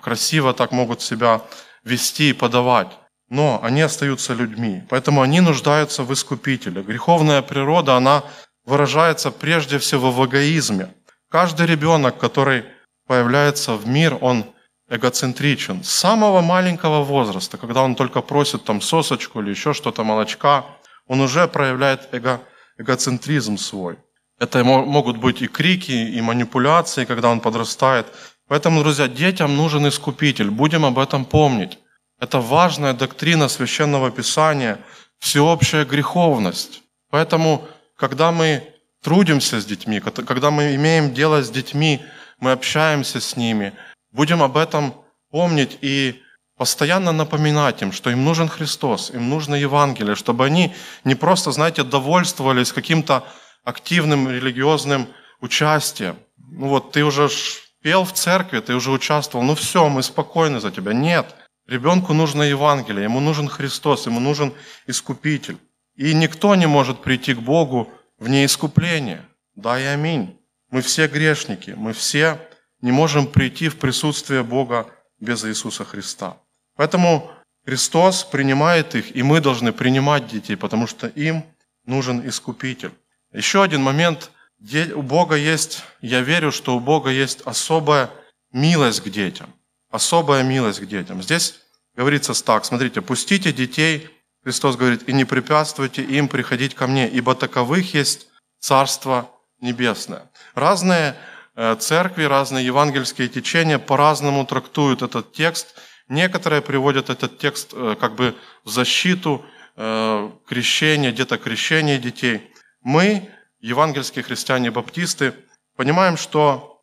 красиво 0.00 0.54
так 0.54 0.72
могут 0.72 1.02
себя 1.02 1.42
вести 1.84 2.30
и 2.30 2.32
подавать. 2.32 2.88
Но 3.28 3.60
они 3.62 3.82
остаются 3.82 4.32
людьми, 4.32 4.82
поэтому 4.88 5.20
они 5.20 5.40
нуждаются 5.40 6.04
в 6.04 6.12
искупителе. 6.12 6.82
Греховная 6.82 7.42
природа, 7.42 7.96
она 7.96 8.24
выражается 8.64 9.30
прежде 9.30 9.78
всего 9.78 10.10
в 10.10 10.26
эгоизме. 10.26 10.94
Каждый 11.28 11.66
ребенок, 11.66 12.16
который 12.16 12.64
появляется 13.06 13.74
в 13.74 13.86
мир, 13.86 14.16
он 14.22 14.46
эгоцентричен. 14.88 15.84
С 15.84 15.90
самого 15.90 16.40
маленького 16.40 17.04
возраста, 17.04 17.58
когда 17.58 17.82
он 17.82 17.94
только 17.94 18.22
просит 18.22 18.64
там 18.64 18.80
сосочку 18.80 19.42
или 19.42 19.50
еще 19.50 19.74
что-то, 19.74 20.02
молочка, 20.02 20.64
он 21.06 21.20
уже 21.20 21.46
проявляет 21.46 22.08
эго, 22.12 22.40
эгоцентризм 22.80 23.58
свой. 23.58 23.98
Это 24.38 24.64
могут 24.64 25.18
быть 25.18 25.42
и 25.42 25.48
крики, 25.48 25.92
и 25.92 26.20
манипуляции, 26.22 27.04
когда 27.04 27.28
он 27.28 27.40
подрастает. 27.40 28.06
Поэтому, 28.48 28.82
друзья, 28.82 29.06
детям 29.06 29.56
нужен 29.56 29.86
искупитель. 29.86 30.50
Будем 30.50 30.84
об 30.84 30.98
этом 30.98 31.24
помнить. 31.24 31.78
Это 32.18 32.40
важная 32.40 32.94
доктрина 32.94 33.48
Священного 33.48 34.10
Писания. 34.10 34.78
всеобщая 35.18 35.84
греховность. 35.84 36.82
Поэтому, 37.10 37.68
когда 37.96 38.32
мы 38.32 38.62
трудимся 39.02 39.60
с 39.60 39.66
детьми, 39.66 40.00
когда 40.00 40.50
мы 40.50 40.74
имеем 40.76 41.12
дело 41.12 41.42
с 41.42 41.50
детьми, 41.50 42.00
мы 42.38 42.52
общаемся 42.52 43.20
с 43.20 43.36
ними, 43.36 43.74
будем 44.12 44.42
об 44.42 44.56
этом 44.56 44.94
помнить 45.30 45.76
и 45.82 46.22
постоянно 46.60 47.12
напоминать 47.12 47.80
им, 47.80 47.90
что 47.90 48.10
им 48.10 48.22
нужен 48.22 48.46
Христос, 48.46 49.10
им 49.14 49.30
нужно 49.30 49.54
Евангелие, 49.54 50.14
чтобы 50.14 50.44
они 50.44 50.74
не 51.04 51.14
просто, 51.14 51.52
знаете, 51.52 51.84
довольствовались 51.84 52.70
каким-то 52.70 53.24
активным 53.64 54.28
религиозным 54.28 55.08
участием. 55.40 56.16
Ну 56.36 56.68
вот 56.68 56.92
ты 56.92 57.02
уже 57.02 57.30
пел 57.80 58.04
в 58.04 58.12
церкви, 58.12 58.60
ты 58.60 58.74
уже 58.74 58.90
участвовал, 58.90 59.42
ну 59.42 59.54
все, 59.54 59.88
мы 59.88 60.02
спокойны 60.02 60.60
за 60.60 60.70
тебя. 60.70 60.92
Нет, 60.92 61.34
ребенку 61.66 62.12
нужно 62.12 62.42
Евангелие, 62.42 63.04
ему 63.04 63.20
нужен 63.20 63.48
Христос, 63.48 64.04
ему 64.04 64.20
нужен 64.20 64.52
Искупитель. 64.86 65.56
И 65.96 66.12
никто 66.12 66.54
не 66.56 66.66
может 66.66 67.00
прийти 67.00 67.32
к 67.32 67.38
Богу 67.38 67.90
вне 68.18 68.44
искупления. 68.44 69.24
Да 69.54 69.80
и 69.80 69.84
аминь. 69.84 70.38
Мы 70.70 70.82
все 70.82 71.08
грешники, 71.08 71.70
мы 71.70 71.94
все 71.94 72.38
не 72.82 72.92
можем 72.92 73.26
прийти 73.26 73.70
в 73.70 73.78
присутствие 73.78 74.42
Бога 74.42 74.88
без 75.20 75.42
Иисуса 75.46 75.86
Христа. 75.86 76.36
Поэтому 76.76 77.30
Христос 77.64 78.24
принимает 78.24 78.94
их, 78.94 79.14
и 79.14 79.22
мы 79.22 79.40
должны 79.40 79.72
принимать 79.72 80.26
детей, 80.26 80.56
потому 80.56 80.86
что 80.86 81.06
им 81.08 81.44
нужен 81.84 82.26
Искупитель. 82.26 82.92
Еще 83.32 83.62
один 83.62 83.82
момент. 83.82 84.30
У 84.94 85.02
Бога 85.02 85.36
есть, 85.36 85.84
я 86.00 86.20
верю, 86.20 86.52
что 86.52 86.76
у 86.76 86.80
Бога 86.80 87.10
есть 87.10 87.40
особая 87.42 88.10
милость 88.52 89.02
к 89.02 89.08
детям. 89.08 89.54
Особая 89.90 90.42
милость 90.42 90.80
к 90.80 90.86
детям. 90.86 91.22
Здесь 91.22 91.60
говорится 91.94 92.34
так, 92.44 92.64
смотрите, 92.64 93.00
пустите 93.00 93.52
детей, 93.52 94.08
Христос 94.42 94.76
говорит, 94.76 95.08
и 95.08 95.12
не 95.12 95.24
препятствуйте 95.24 96.02
им 96.02 96.28
приходить 96.28 96.74
ко 96.74 96.86
мне, 96.86 97.08
ибо 97.08 97.34
таковых 97.34 97.94
есть 97.94 98.28
Царство 98.58 99.30
Небесное. 99.60 100.30
Разные 100.54 101.14
э, 101.54 101.76
церкви, 101.78 102.24
разные 102.24 102.66
евангельские 102.66 103.28
течения 103.28 103.78
по-разному 103.78 104.44
трактуют 104.44 105.02
этот 105.02 105.32
текст– 105.32 105.74
Некоторые 106.10 106.60
приводят 106.60 107.08
этот 107.08 107.38
текст 107.38 107.72
э, 107.72 107.94
как 107.98 108.16
бы 108.16 108.34
в 108.64 108.68
защиту 108.68 109.46
э, 109.76 110.30
крещения, 110.44 111.12
где-то 111.12 111.38
крещения 111.38 111.98
детей. 111.98 112.50
Мы, 112.82 113.30
евангельские 113.60 114.24
христиане-баптисты, 114.24 115.34
понимаем, 115.76 116.16
что 116.16 116.82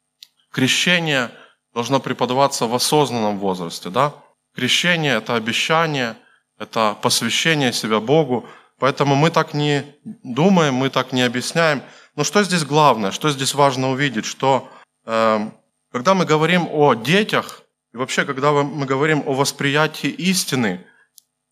крещение 0.49 1.29
должно 1.73 1.99
преподаваться 1.99 2.67
в 2.67 2.73
осознанном 2.73 3.37
возрасте. 3.37 3.89
Да? 3.89 4.13
Крещение– 4.55 5.15
это 5.17 5.35
обещание, 5.35 6.15
это 6.57 6.97
посвящение 7.01 7.73
себя 7.73 7.99
Богу. 7.99 8.47
Поэтому 8.79 9.15
мы 9.15 9.29
так 9.29 9.53
не 9.53 9.83
думаем, 10.23 10.75
мы 10.75 10.89
так 10.89 11.11
не 11.11 11.23
объясняем. 11.23 11.83
Но 12.15 12.23
что 12.23 12.43
здесь 12.43 12.63
главное, 12.63 13.11
что 13.11 13.29
здесь 13.29 13.53
важно 13.55 13.91
увидеть, 13.91 14.25
что 14.25 14.71
э, 15.05 15.49
когда 15.91 16.13
мы 16.13 16.23
говорим 16.23 16.65
о 16.71 16.93
детях, 16.93 17.66
и 17.97 17.99
вообще, 17.99 18.25
когда 18.25 18.51
мы 18.51 18.85
говорим 18.85 19.23
о 19.25 19.33
восприятии 19.33 20.09
истины, 20.09 20.85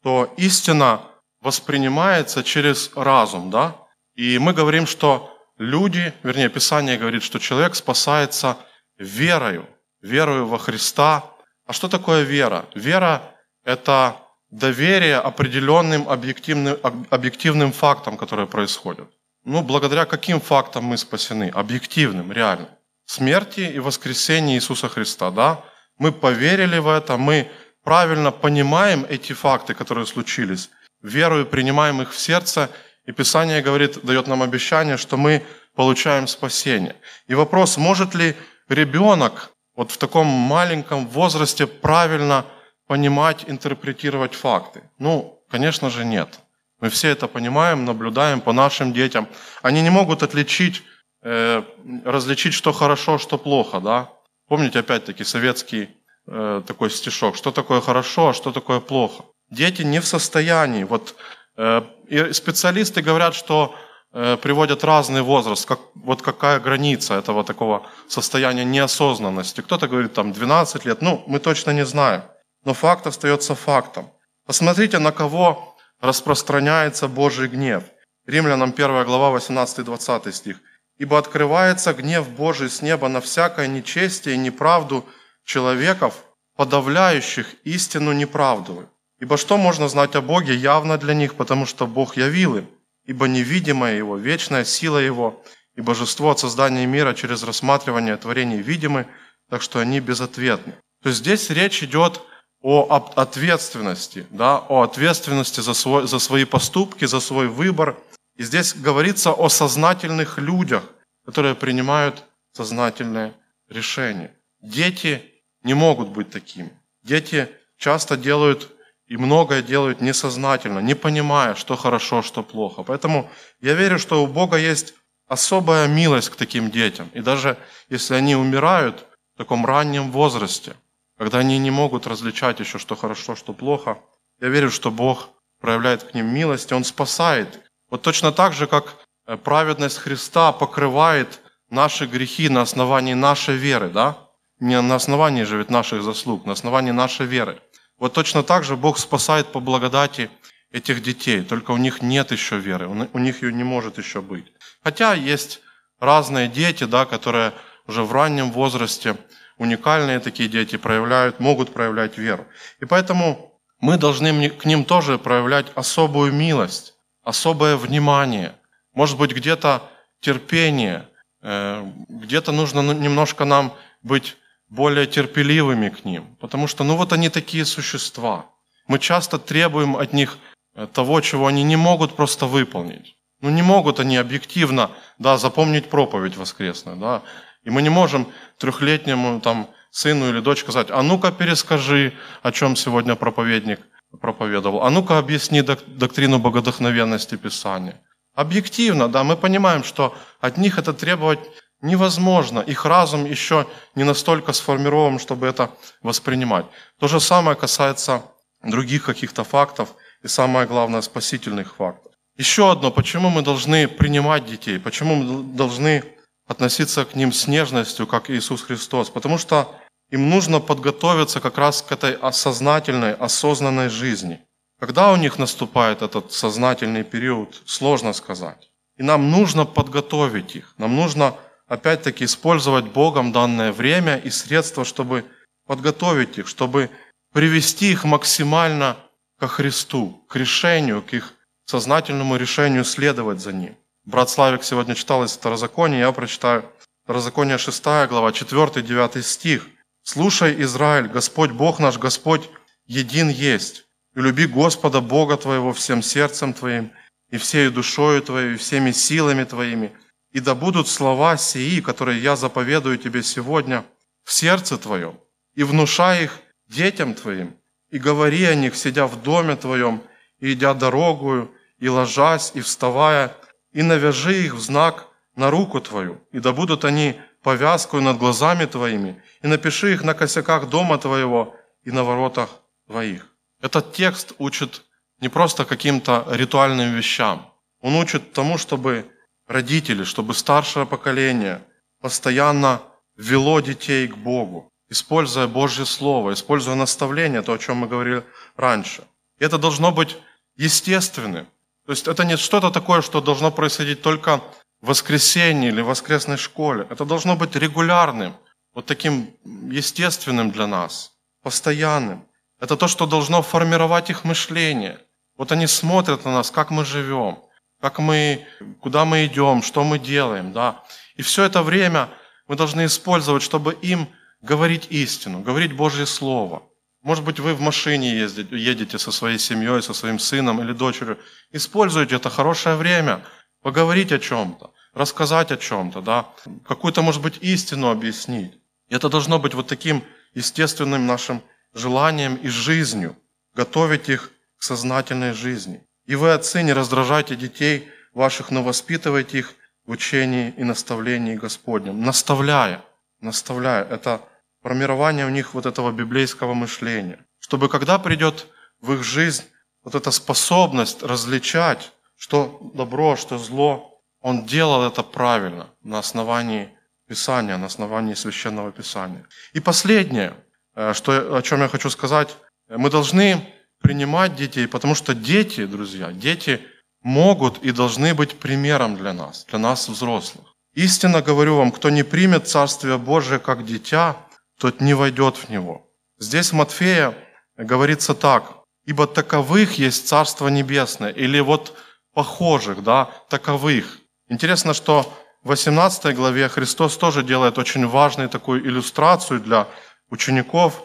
то 0.03 0.31
истина 0.37 1.01
воспринимается 1.41 2.43
через 2.43 2.91
разум, 2.95 3.49
да? 3.49 3.75
И 4.13 4.37
мы 4.37 4.53
говорим, 4.53 4.85
что 4.85 5.35
люди, 5.57 6.13
вернее, 6.21 6.49
Писание 6.49 6.99
говорит, 6.99 7.23
что 7.23 7.39
человек 7.39 7.73
спасается 7.73 8.57
верою, 8.99 9.65
верою 10.03 10.45
во 10.45 10.59
Христа. 10.59 11.23
А 11.65 11.73
что 11.73 11.87
такое 11.89 12.21
вера? 12.21 12.65
Вера– 12.75 13.21
это 13.63 14.17
доверие 14.51 15.17
определенным 15.17 16.07
объективным, 16.07 16.77
объективным 17.09 17.71
фактам, 17.71 18.17
которые 18.17 18.45
происходят. 18.45 19.09
Ну, 19.45 19.63
благодаря 19.63 20.05
каким 20.05 20.39
фактам 20.39 20.83
мы 20.83 20.97
спасены? 20.97 21.49
Объективным, 21.49 22.31
реальным. 22.31 22.69
Смерти 23.05 23.61
и 23.61 23.79
воскресении 23.79 24.55
Иисуса 24.55 24.89
Христа, 24.89 25.31
да? 25.31 25.63
Мы 25.97 26.11
поверили 26.11 26.77
в 26.77 26.87
это, 26.87 27.17
мы 27.17 27.49
правильно 27.83 28.31
понимаем 28.31 29.05
эти 29.09 29.33
факты, 29.33 29.73
которые 29.73 30.05
случились, 30.05 30.69
верою 31.01 31.45
принимаем 31.45 32.01
их 32.01 32.13
в 32.13 32.19
сердце, 32.19 32.69
и 33.05 33.11
Писание 33.11 33.61
говорит, 33.61 34.03
дает 34.03 34.27
нам 34.27 34.41
обещание, 34.41 34.97
что 34.97 35.17
мы 35.17 35.43
получаем 35.75 36.27
спасение. 36.27 36.95
И 37.27 37.35
вопрос, 37.35 37.77
может 37.77 38.15
ли 38.15 38.35
ребенок 38.69 39.51
вот 39.75 39.91
в 39.91 39.97
таком 39.97 40.27
маленьком 40.27 41.07
возрасте 41.07 41.67
правильно 41.67 42.45
понимать, 42.87 43.45
интерпретировать 43.47 44.33
факты? 44.33 44.81
Ну, 44.97 45.43
конечно 45.49 45.89
же, 45.89 46.03
нет. 46.05 46.39
Мы 46.79 46.89
все 46.89 47.09
это 47.09 47.27
понимаем, 47.27 47.85
наблюдаем 47.85 48.41
по 48.41 48.53
нашим 48.53 48.93
детям. 48.93 49.27
Они 49.61 49.81
не 49.81 49.89
могут 49.89 50.23
отличить, 50.23 50.83
э, 51.21 51.63
различить, 52.03 52.53
что 52.53 52.73
хорошо, 52.73 53.17
что 53.17 53.37
плохо, 53.37 53.79
да? 53.79 54.09
Помните, 54.47 54.79
опять-таки, 54.79 55.23
советский 55.23 55.89
э, 56.27 56.61
такой 56.67 56.89
стишок, 56.89 57.35
что 57.35 57.51
такое 57.51 57.81
хорошо, 57.81 58.29
а 58.29 58.33
что 58.33 58.51
такое 58.51 58.79
плохо. 58.79 59.23
Дети 59.49 59.81
не 59.81 59.99
в 59.99 60.05
состоянии. 60.05 60.83
Вот, 60.83 61.15
э, 61.57 61.81
и 62.07 62.33
специалисты 62.33 63.01
говорят, 63.01 63.33
что 63.33 63.75
э, 64.13 64.37
приводят 64.37 64.83
разный 64.83 65.23
возраст, 65.23 65.65
как, 65.65 65.79
вот 65.95 66.21
какая 66.21 66.59
граница 66.59 67.15
этого 67.15 67.43
такого 67.43 67.87
состояния 68.07 68.65
неосознанности. 68.65 69.61
Кто-то 69.61 69.87
говорит 69.87 70.13
там 70.13 70.31
12 70.31 70.85
лет, 70.85 71.01
ну, 71.01 71.23
мы 71.27 71.39
точно 71.39 71.71
не 71.71 71.85
знаем. 71.85 72.21
Но 72.65 72.73
факт 72.73 73.07
остается 73.07 73.55
фактом. 73.55 74.11
Посмотрите, 74.45 74.99
на 74.99 75.11
кого 75.11 75.75
распространяется 76.01 77.07
Божий 77.07 77.47
гнев. 77.47 77.83
Римлянам 78.27 78.73
1 78.75 79.05
глава 79.05 79.37
18-20 79.37 80.31
стих. 80.31 80.57
Ибо 80.97 81.17
открывается 81.17 81.93
гнев 81.93 82.29
Божий 82.29 82.69
с 82.69 82.81
неба 82.81 83.09
на 83.09 83.19
всякое 83.19 83.67
нечестие 83.67 84.35
и 84.35 84.37
неправду 84.37 85.05
человеков, 85.43 86.23
подавляющих 86.55 87.55
истину 87.65 88.13
неправду. 88.13 88.89
Ибо 89.19 89.37
что 89.37 89.57
можно 89.57 89.89
знать 89.89 90.15
о 90.15 90.21
Боге 90.21 90.55
явно 90.55 90.97
для 90.97 91.13
них, 91.13 91.35
потому 91.35 91.65
что 91.65 91.85
Бог 91.85 92.15
явил 92.17 92.57
им, 92.57 92.67
ибо 93.05 93.27
невидимая 93.27 93.95
Его, 93.95 94.17
вечная 94.17 94.63
сила 94.63 94.97
Его 94.97 95.43
и 95.75 95.81
божество 95.81 96.31
от 96.31 96.39
создания 96.39 96.85
мира 96.85 97.13
через 97.13 97.43
рассматривание 97.43 98.15
творений 98.15 98.61
видимы, 98.61 99.05
так 99.49 99.61
что 99.61 99.79
они 99.79 99.99
безответны. 99.99 100.75
То 101.03 101.09
есть 101.09 101.19
здесь 101.19 101.49
речь 101.49 101.83
идет 101.83 102.21
о 102.61 103.11
ответственности, 103.15 104.25
да, 104.29 104.57
о 104.57 104.81
ответственности 104.81 105.59
за, 105.59 105.73
свой, 105.73 106.07
за 106.07 106.19
свои 106.19 106.45
поступки, 106.45 107.05
за 107.05 107.19
свой 107.19 107.47
выбор– 107.49 107.97
и 108.35 108.43
здесь 108.43 108.75
говорится 108.75 109.31
о 109.31 109.49
сознательных 109.49 110.37
людях, 110.37 110.83
которые 111.25 111.55
принимают 111.55 112.23
сознательные 112.51 113.33
решения. 113.69 114.31
Дети 114.61 115.21
не 115.63 115.73
могут 115.73 116.09
быть 116.09 116.29
такими. 116.29 116.71
Дети 117.03 117.49
часто 117.77 118.17
делают 118.17 118.71
и 119.07 119.17
многое 119.17 119.61
делают 119.61 120.01
несознательно, 120.01 120.79
не 120.79 120.95
понимая, 120.95 121.55
что 121.55 121.75
хорошо, 121.75 122.21
что 122.21 122.41
плохо. 122.41 122.83
Поэтому 122.83 123.29
я 123.61 123.73
верю, 123.73 123.99
что 123.99 124.23
у 124.23 124.27
Бога 124.27 124.57
есть 124.57 124.95
особая 125.27 125.87
милость 125.87 126.29
к 126.29 126.35
таким 126.35 126.71
детям. 126.71 127.09
И 127.13 127.21
даже 127.21 127.57
если 127.89 128.15
они 128.15 128.35
умирают 128.35 129.05
в 129.35 129.37
таком 129.37 129.65
раннем 129.65 130.11
возрасте, 130.11 130.75
когда 131.17 131.39
они 131.39 131.59
не 131.59 131.71
могут 131.71 132.07
различать 132.07 132.59
еще, 132.59 132.79
что 132.79 132.95
хорошо, 132.95 133.35
что 133.35 133.53
плохо, 133.53 133.99
я 134.41 134.49
верю, 134.49 134.71
что 134.71 134.91
Бог 134.91 135.29
проявляет 135.61 136.03
к 136.03 136.13
ним 136.13 136.33
милость, 136.33 136.71
и 136.71 136.75
Он 136.75 136.83
спасает 136.83 137.61
вот 137.89 138.01
точно 138.01 138.31
так 138.31 138.53
же, 138.53 138.67
как 138.67 138.95
э, 139.27 139.37
праведность 139.37 139.97
Христа 139.97 140.51
покрывает 140.51 141.41
наши 141.69 142.05
грехи 142.05 142.49
на 142.49 142.61
основании 142.61 143.13
нашей 143.13 143.55
веры, 143.55 143.89
да? 143.89 144.17
Не 144.59 144.81
на 144.81 144.95
основании 144.95 145.43
же 145.43 145.57
ведь 145.57 145.69
наших 145.69 146.01
заслуг, 146.01 146.45
на 146.45 146.53
основании 146.53 146.91
нашей 146.91 147.25
веры. 147.25 147.61
Вот 147.97 148.13
точно 148.13 148.43
так 148.43 148.63
же 148.63 148.75
Бог 148.75 148.97
спасает 148.97 149.51
по 149.51 149.59
благодати 149.59 150.29
этих 150.71 151.01
детей, 151.03 151.41
только 151.41 151.71
у 151.71 151.77
них 151.77 152.01
нет 152.01 152.31
еще 152.31 152.57
веры, 152.57 152.87
у 152.87 153.19
них 153.19 153.43
ее 153.43 153.53
не 153.53 153.63
может 153.63 153.97
еще 153.97 154.21
быть. 154.21 154.51
Хотя 154.83 155.13
есть 155.13 155.61
разные 155.99 156.47
дети, 156.47 156.85
да, 156.85 157.05
которые 157.05 157.53
уже 157.87 158.03
в 158.03 158.11
раннем 158.11 158.51
возрасте, 158.51 159.15
уникальные 159.57 160.19
такие 160.19 160.49
дети, 160.49 160.75
проявляют, 160.77 161.39
могут 161.39 161.73
проявлять 161.73 162.17
веру. 162.17 162.45
И 162.81 162.85
поэтому 162.85 163.61
мы 163.79 163.97
должны 163.97 164.49
к 164.49 164.65
ним 164.65 164.83
тоже 164.83 165.17
проявлять 165.17 165.67
особую 165.75 166.33
милость 166.33 166.94
особое 167.25 167.75
внимание, 167.75 168.53
может 168.93 169.17
быть, 169.17 169.33
где-то 169.33 169.81
терпение, 170.21 171.09
э, 171.41 171.83
где-то 172.07 172.53
нужно 172.53 172.81
ну, 172.81 172.93
немножко 172.93 173.43
нам 173.43 173.73
быть 174.03 174.37
более 174.69 175.07
терпеливыми 175.07 175.89
к 175.89 176.05
ним, 176.05 176.37
потому 176.39 176.67
что, 176.67 176.83
ну 176.83 176.95
вот 176.95 177.11
они 177.11 177.29
такие 177.29 177.65
существа. 177.65 178.45
Мы 178.87 178.99
часто 178.99 179.37
требуем 179.39 179.97
от 179.97 180.13
них 180.13 180.37
э, 180.75 180.87
того, 180.93 181.19
чего 181.21 181.47
они 181.47 181.63
не 181.63 181.75
могут 181.75 182.15
просто 182.15 182.45
выполнить. 182.45 183.15
Ну 183.41 183.49
не 183.49 183.63
могут 183.63 183.99
они 183.99 184.17
объективно, 184.17 184.91
да, 185.19 185.37
запомнить 185.37 185.89
проповедь 185.89 186.37
воскресную, 186.37 186.97
да. 186.97 187.21
И 187.63 187.69
мы 187.69 187.81
не 187.81 187.89
можем 187.89 188.27
трехлетнему 188.59 189.41
там 189.41 189.67
сыну 189.89 190.29
или 190.29 190.39
дочь 190.39 190.59
сказать, 190.59 190.87
а 190.91 191.01
ну-ка 191.01 191.31
перескажи, 191.31 192.13
о 192.43 192.51
чем 192.51 192.75
сегодня 192.75 193.15
проповедник 193.15 193.79
проповедовал. 194.21 194.83
А 194.83 194.89
ну-ка 194.89 195.17
объясни 195.17 195.61
доктрину 195.61 196.39
богодохновенности 196.39 197.35
Писания. 197.35 198.01
Объективно, 198.33 199.07
да, 199.07 199.23
мы 199.23 199.37
понимаем, 199.37 199.83
что 199.83 200.13
от 200.41 200.57
них 200.57 200.77
это 200.77 200.93
требовать 200.93 201.39
невозможно. 201.81 202.59
Их 202.59 202.85
разум 202.85 203.25
еще 203.25 203.67
не 203.95 204.03
настолько 204.03 204.53
сформирован, 204.53 205.19
чтобы 205.19 205.47
это 205.47 205.69
воспринимать. 206.01 206.65
То 206.99 207.07
же 207.07 207.19
самое 207.19 207.55
касается 207.55 208.23
других 208.63 209.05
каких-то 209.05 209.43
фактов 209.43 209.89
и 210.23 210.27
самое 210.27 210.67
главное 210.67 211.01
спасительных 211.01 211.75
фактов. 211.75 212.11
Еще 212.37 212.71
одно, 212.71 212.91
почему 212.91 213.29
мы 213.29 213.41
должны 213.41 213.87
принимать 213.87 214.45
детей, 214.45 214.79
почему 214.79 215.15
мы 215.15 215.43
должны 215.55 216.03
относиться 216.47 217.05
к 217.05 217.15
ним 217.15 217.31
с 217.31 217.47
нежностью, 217.47 218.07
как 218.07 218.29
Иисус 218.29 218.61
Христос. 218.61 219.09
Потому 219.09 219.37
что 219.37 219.73
им 220.09 220.29
нужно 220.29 220.59
подготовиться 220.59 221.39
как 221.39 221.57
раз 221.57 221.81
к 221.81 221.91
этой 221.91 222.13
осознательной, 222.13 223.13
осознанной 223.13 223.89
жизни. 223.89 224.41
Когда 224.79 225.11
у 225.11 225.15
них 225.15 225.39
наступает 225.39 226.01
этот 226.01 226.31
сознательный 226.31 227.03
период, 227.03 227.61
сложно 227.65 228.13
сказать. 228.13 228.71
И 228.97 229.03
нам 229.03 229.31
нужно 229.31 229.65
подготовить 229.65 230.55
их. 230.55 230.73
Нам 230.77 230.95
нужно 230.95 231.35
опять-таки 231.67 232.25
использовать 232.25 232.85
Богом 232.85 233.31
данное 233.31 233.71
время 233.71 234.17
и 234.17 234.29
средства, 234.29 234.85
чтобы 234.85 235.25
подготовить 235.65 236.37
их, 236.37 236.47
чтобы 236.47 236.89
привести 237.33 237.91
их 237.91 238.03
максимально 238.03 238.97
ко 239.39 239.47
Христу, 239.47 240.23
к 240.29 240.35
решению, 240.35 241.01
к 241.01 241.13
их 241.13 241.33
сознательному 241.65 242.35
решению 242.35 242.85
следовать 242.85 243.39
за 243.39 243.51
Ним. 243.51 243.75
Брат 244.05 244.29
Славик 244.29 244.63
сегодня 244.63 244.93
читал 244.95 245.23
из 245.23 245.33
Второзакония, 245.33 245.99
я 245.99 246.11
прочитаю 246.11 246.63
Второзаконие 247.03 247.57
6 247.57 247.83
глава, 247.83 248.29
4-9 248.29 249.21
стих. 249.23 249.67
«Слушай, 250.07 250.61
Израиль, 250.61 251.07
Господь 251.07 251.49
Бог 251.49 251.79
наш, 251.79 251.97
Господь 251.97 252.47
един 252.85 253.27
есть, 253.27 253.85
и 254.13 254.21
люби 254.21 254.45
Господа 254.45 255.01
Бога 255.01 255.35
твоего 255.35 255.73
всем 255.73 256.03
сердцем 256.03 256.53
твоим, 256.53 256.91
и 257.31 257.37
всей 257.37 257.69
душою 257.71 258.21
твоей, 258.21 258.53
и 258.53 258.57
всеми 258.57 258.91
силами 258.91 259.45
твоими, 259.45 259.91
и 260.29 260.39
да 260.39 260.53
будут 260.53 260.87
слова 260.87 261.37
сии, 261.37 261.81
которые 261.81 262.21
я 262.21 262.35
заповедую 262.35 262.99
тебе 262.99 263.23
сегодня 263.23 263.83
в 264.23 264.31
сердце 264.31 264.77
твоем, 264.77 265.19
и 265.55 265.63
внушай 265.63 266.25
их 266.25 266.39
детям 266.67 267.15
твоим, 267.15 267.57
и 267.89 267.97
говори 267.97 268.43
о 268.45 268.53
них, 268.53 268.75
сидя 268.75 269.07
в 269.07 269.23
доме 269.23 269.55
твоем, 269.55 270.03
и 270.39 270.53
идя 270.53 270.75
дорогую, 270.75 271.51
и 271.79 271.89
ложась, 271.89 272.51
и 272.53 272.61
вставая, 272.61 273.35
и 273.71 273.81
навяжи 273.81 274.45
их 274.45 274.53
в 274.53 274.59
знак 274.59 275.07
на 275.35 275.51
руку 275.51 275.81
твою, 275.81 276.21
и 276.31 276.39
да 276.39 276.53
будут 276.53 276.85
они 276.85 277.19
повязкой 277.43 278.01
над 278.01 278.17
глазами 278.17 278.65
твоими, 278.65 279.21
и 279.41 279.47
напиши 279.47 279.93
их 279.93 280.03
на 280.03 280.13
косяках 280.13 280.69
дома 280.69 280.97
твоего 280.97 281.55
и 281.83 281.91
на 281.91 282.03
воротах 282.03 282.49
твоих. 282.87 283.27
Этот 283.61 283.93
текст 283.93 284.33
учит 284.37 284.83
не 285.19 285.29
просто 285.29 285.65
каким-то 285.65 286.25
ритуальным 286.31 286.93
вещам. 286.95 287.53
Он 287.81 287.95
учит 287.95 288.33
тому, 288.33 288.57
чтобы 288.57 289.05
родители, 289.47 290.03
чтобы 290.03 290.33
старшее 290.33 290.85
поколение 290.85 291.61
постоянно 292.01 292.81
вело 293.17 293.59
детей 293.59 294.07
к 294.07 294.17
Богу, 294.17 294.71
используя 294.89 295.47
Божье 295.47 295.85
Слово, 295.85 296.33
используя 296.33 296.75
наставление, 296.75 297.41
то, 297.41 297.53
о 297.53 297.57
чем 297.57 297.77
мы 297.77 297.87
говорили 297.87 298.23
раньше. 298.55 299.03
И 299.39 299.45
это 299.45 299.57
должно 299.57 299.91
быть 299.91 300.17
естественным. 300.55 301.47
То 301.85 301.91
есть 301.91 302.07
это 302.07 302.25
не 302.25 302.37
что-то 302.37 302.71
такое, 302.71 303.01
что 303.01 303.21
должно 303.21 303.51
происходить 303.51 304.01
только 304.01 304.41
воскресенье 304.81 305.69
или 305.69 305.81
воскресной 305.81 306.37
школе. 306.37 306.87
Это 306.89 307.05
должно 307.05 307.35
быть 307.35 307.55
регулярным, 307.55 308.35
вот 308.73 308.85
таким 308.85 309.29
естественным 309.71 310.51
для 310.51 310.67
нас, 310.67 311.13
постоянным. 311.41 312.25
Это 312.59 312.77
то, 312.77 312.87
что 312.87 313.05
должно 313.05 313.41
формировать 313.41 314.09
их 314.09 314.23
мышление. 314.23 314.99
Вот 315.37 315.51
они 315.51 315.67
смотрят 315.67 316.25
на 316.25 316.31
нас, 316.31 316.51
как 316.51 316.71
мы 316.71 316.85
живем, 316.85 317.39
как 317.81 317.99
мы, 317.99 318.45
куда 318.79 319.05
мы 319.05 319.25
идем, 319.25 319.61
что 319.61 319.83
мы 319.83 319.99
делаем, 319.99 320.53
да. 320.53 320.83
И 321.15 321.21
все 321.21 321.43
это 321.43 321.63
время 321.63 322.09
мы 322.47 322.55
должны 322.55 322.85
использовать, 322.85 323.43
чтобы 323.43 323.73
им 323.73 324.07
говорить 324.41 324.87
истину, 324.89 325.41
говорить 325.41 325.73
Божье 325.73 326.05
Слово– 326.05 326.63
может 327.05 327.23
быть, 327.23 327.39
вы 327.39 327.53
в 327.53 327.61
машине 327.61 328.17
ездите, 328.17 328.57
едете 328.57 328.97
со 328.97 329.11
своей 329.11 329.37
семьей, 329.37 329.83
со 329.83 329.93
своим 329.93 330.17
сыном 330.17 330.59
или 330.59 330.73
дочерью. 330.73 331.19
Используйте 331.51 332.15
это 332.15 332.31
хорошее 332.31 332.77
время, 332.77 333.23
поговорить 333.65 334.11
о 334.11 334.19
чем-то, 334.19 334.69
рассказать 334.93 335.51
о 335.51 335.57
чем-то, 335.57 336.01
да? 336.01 336.27
какую-то, 336.67 337.01
может 337.01 337.23
быть, 337.23 337.39
истину 337.41 337.89
объяснить. 337.89 338.53
И 338.89 338.95
это 338.95 339.09
должно 339.09 339.39
быть 339.39 339.55
вот 339.55 339.65
таким 339.65 340.03
естественным 340.35 341.07
нашим 341.07 341.41
желанием 341.73 342.35
и 342.35 342.47
жизнью, 342.47 343.15
готовить 343.55 344.07
их 344.07 344.31
к 344.59 344.63
сознательной 344.63 345.33
жизни. 345.33 345.81
И 346.05 346.13
вы, 346.13 346.31
отцы, 346.33 346.61
не 346.61 346.73
раздражайте 346.73 347.35
детей 347.35 347.87
ваших, 348.13 348.51
но 348.51 348.61
воспитывайте 348.61 349.39
их 349.39 349.55
в 349.87 349.89
учении 349.89 350.53
и 350.57 350.63
наставлении 350.63 351.33
Господнем. 351.33 352.03
Наставляя, 352.03 352.85
наставляя. 353.19 353.83
Это 353.83 354.21
формирование 354.61 355.25
у 355.25 355.29
них 355.29 355.55
вот 355.55 355.65
этого 355.65 355.91
библейского 355.91 356.53
мышления. 356.53 357.17
Чтобы 357.39 357.67
когда 357.67 357.97
придет 357.97 358.45
в 358.79 358.93
их 358.93 359.03
жизнь 359.03 359.43
вот 359.83 359.95
эта 359.95 360.11
способность 360.11 361.01
различать, 361.01 361.91
что 362.25 362.71
добро, 362.73 363.15
что 363.15 363.37
зло, 363.37 364.01
он 364.19 364.45
делал 364.47 364.81
это 364.81 365.03
правильно 365.03 365.67
на 365.83 365.99
основании 365.99 366.69
Писания, 367.07 367.55
на 367.57 367.67
основании 367.67 368.15
Священного 368.15 368.71
Писания. 368.71 369.27
И 369.53 369.59
последнее, 369.59 370.33
э, 370.75 370.93
что, 370.95 371.37
о 371.37 371.41
чем 371.43 371.61
я 371.61 371.67
хочу 371.67 371.91
сказать, 371.91 372.35
мы 372.67 372.89
должны 372.89 373.53
принимать 373.79 374.35
детей, 374.35 374.67
потому 374.67 374.95
что 374.95 375.13
дети, 375.13 375.67
друзья, 375.67 376.11
дети 376.11 376.61
могут 377.03 377.63
и 377.63 377.71
должны 377.71 378.15
быть 378.15 378.39
примером 378.39 378.95
для 378.97 379.13
нас, 379.13 379.45
для 379.45 379.59
нас 379.59 379.87
взрослых. 379.87 380.47
Истинно 380.73 381.21
говорю 381.21 381.57
вам, 381.57 381.71
кто 381.71 381.91
не 381.91 382.01
примет 382.01 382.47
Царствие 382.47 382.97
Божие 382.97 383.37
как 383.37 383.65
дитя, 383.65 384.17
тот 384.59 384.81
не 384.81 384.95
войдет 384.95 385.37
в 385.37 385.49
него. 385.51 385.91
Здесь 386.17 386.53
Матфея 386.53 387.13
говорится 387.55 388.15
так, 388.15 388.63
ибо 388.85 389.05
таковых 389.05 389.77
есть 389.77 390.07
Царство 390.07 390.47
Небесное, 390.47 391.11
или 391.11 391.39
вот 391.39 391.77
похожих, 392.15 392.81
да, 392.81 393.09
таковых. 393.29 393.99
Интересно, 394.29 394.73
что 394.73 395.13
в 395.43 395.49
18 395.49 396.15
главе 396.15 396.49
Христос 396.49 396.97
тоже 396.97 397.21
делает 397.21 397.59
очень 397.59 397.85
важную 397.85 398.29
такую 398.29 398.65
иллюстрацию 398.65 399.39
для 399.39 399.67
учеников, 400.09 400.81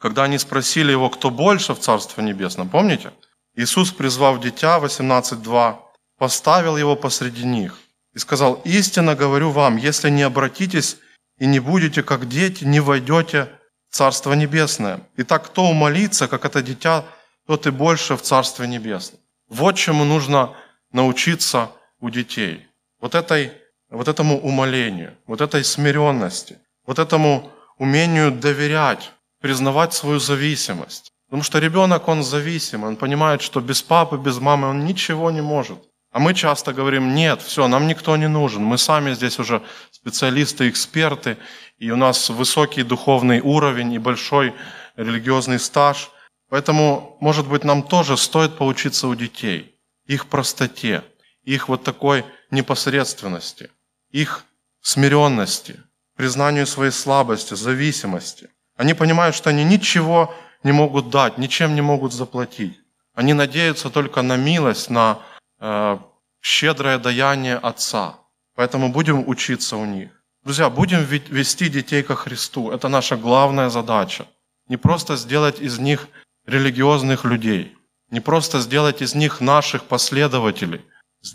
когда 0.00 0.24
они 0.24 0.38
спросили 0.38 0.90
его, 0.90 1.10
кто 1.10 1.30
больше 1.30 1.74
в 1.74 1.78
Царстве 1.78 2.24
Небесном, 2.24 2.68
помните? 2.68 3.12
Иисус, 3.54 3.92
призвав 3.92 4.40
дитя, 4.40 4.78
18.2, 4.78 5.76
поставил 6.18 6.76
его 6.76 6.96
посреди 6.96 7.44
них 7.44 7.78
и 8.14 8.18
сказал, 8.18 8.54
«Истинно 8.64 9.14
говорю 9.14 9.50
вам, 9.50 9.76
если 9.76 10.10
не 10.10 10.22
обратитесь 10.22 10.96
и 11.38 11.46
не 11.46 11.60
будете 11.60 12.02
как 12.02 12.28
дети, 12.28 12.64
не 12.64 12.80
войдете 12.80 13.48
в 13.90 13.96
Царство 13.96 14.32
Небесное. 14.32 15.00
Итак, 15.18 15.46
кто 15.46 15.64
умолится, 15.64 16.26
как 16.26 16.44
это 16.44 16.62
дитя, 16.62 17.04
тот 17.46 17.66
и 17.66 17.70
больше 17.70 18.16
в 18.16 18.22
Царстве 18.22 18.66
Небесном. 18.66 19.20
Вот 19.48 19.76
чему 19.76 20.04
нужно 20.04 20.54
научиться 20.92 21.70
у 22.00 22.10
детей. 22.10 22.66
Вот, 23.00 23.14
этой, 23.14 23.52
вот 23.90 24.08
этому 24.08 24.40
умолению, 24.40 25.16
вот 25.26 25.40
этой 25.40 25.64
смиренности, 25.64 26.58
вот 26.86 26.98
этому 26.98 27.50
умению 27.78 28.32
доверять, 28.32 29.12
признавать 29.40 29.92
свою 29.92 30.18
зависимость. 30.18 31.12
Потому 31.26 31.42
что 31.42 31.58
ребенок, 31.58 32.08
он 32.08 32.22
зависим, 32.22 32.84
он 32.84 32.96
понимает, 32.96 33.42
что 33.42 33.60
без 33.60 33.82
папы, 33.82 34.16
без 34.16 34.38
мамы 34.38 34.68
он 34.68 34.84
ничего 34.84 35.30
не 35.30 35.42
может. 35.42 35.78
А 36.12 36.20
мы 36.20 36.32
часто 36.32 36.72
говорим, 36.72 37.14
нет, 37.14 37.42
все, 37.42 37.66
нам 37.66 37.88
никто 37.88 38.16
не 38.16 38.28
нужен. 38.28 38.62
Мы 38.62 38.78
сами 38.78 39.14
здесь 39.14 39.40
уже 39.40 39.60
специалисты, 39.90 40.68
эксперты, 40.68 41.36
и 41.78 41.90
у 41.90 41.96
нас 41.96 42.30
высокий 42.30 42.84
духовный 42.84 43.40
уровень 43.40 43.92
и 43.92 43.98
большой 43.98 44.54
религиозный 44.94 45.58
стаж. 45.58 46.10
Поэтому, 46.48 47.16
может 47.20 47.48
быть, 47.48 47.64
нам 47.64 47.82
тоже 47.82 48.16
стоит 48.16 48.56
поучиться 48.56 49.08
у 49.08 49.14
детей, 49.14 49.80
их 50.06 50.26
простоте, 50.26 51.02
их 51.42 51.68
вот 51.68 51.84
такой 51.84 52.24
непосредственности, 52.50 53.70
их 54.10 54.44
смиренности, 54.80 55.80
признанию 56.16 56.66
своей 56.66 56.92
слабости, 56.92 57.54
зависимости. 57.54 58.50
Они 58.76 58.94
понимают, 58.94 59.34
что 59.34 59.50
они 59.50 59.64
ничего 59.64 60.34
не 60.62 60.72
могут 60.72 61.10
дать, 61.10 61.38
ничем 61.38 61.74
не 61.74 61.80
могут 61.80 62.12
заплатить. 62.12 62.78
Они 63.14 63.32
надеются 63.32 63.90
только 63.90 64.22
на 64.22 64.36
милость, 64.36 64.90
на 64.90 65.20
Э, 65.66 65.98
щедрое 66.40 66.98
даяние 66.98 67.56
Отца. 67.56 68.18
Поэтому 68.54 68.92
будем 68.92 69.26
учиться 69.28 69.76
у 69.76 69.86
них. 69.86 70.10
Друзья, 70.44 70.68
будем 70.68 71.02
вести 71.04 71.70
детей 71.70 72.02
ко 72.02 72.14
Христу. 72.14 72.70
Это 72.70 72.88
наша 72.88 73.16
главная 73.16 73.70
задача. 73.70 74.26
Не 74.68 74.76
просто 74.76 75.16
сделать 75.16 75.60
из 75.60 75.78
них 75.78 76.08
религиозных 76.46 77.24
людей, 77.24 77.76
не 78.10 78.20
просто 78.20 78.60
сделать 78.60 79.02
из 79.02 79.14
них 79.14 79.40
наших 79.40 79.84
последователей, 79.84 80.84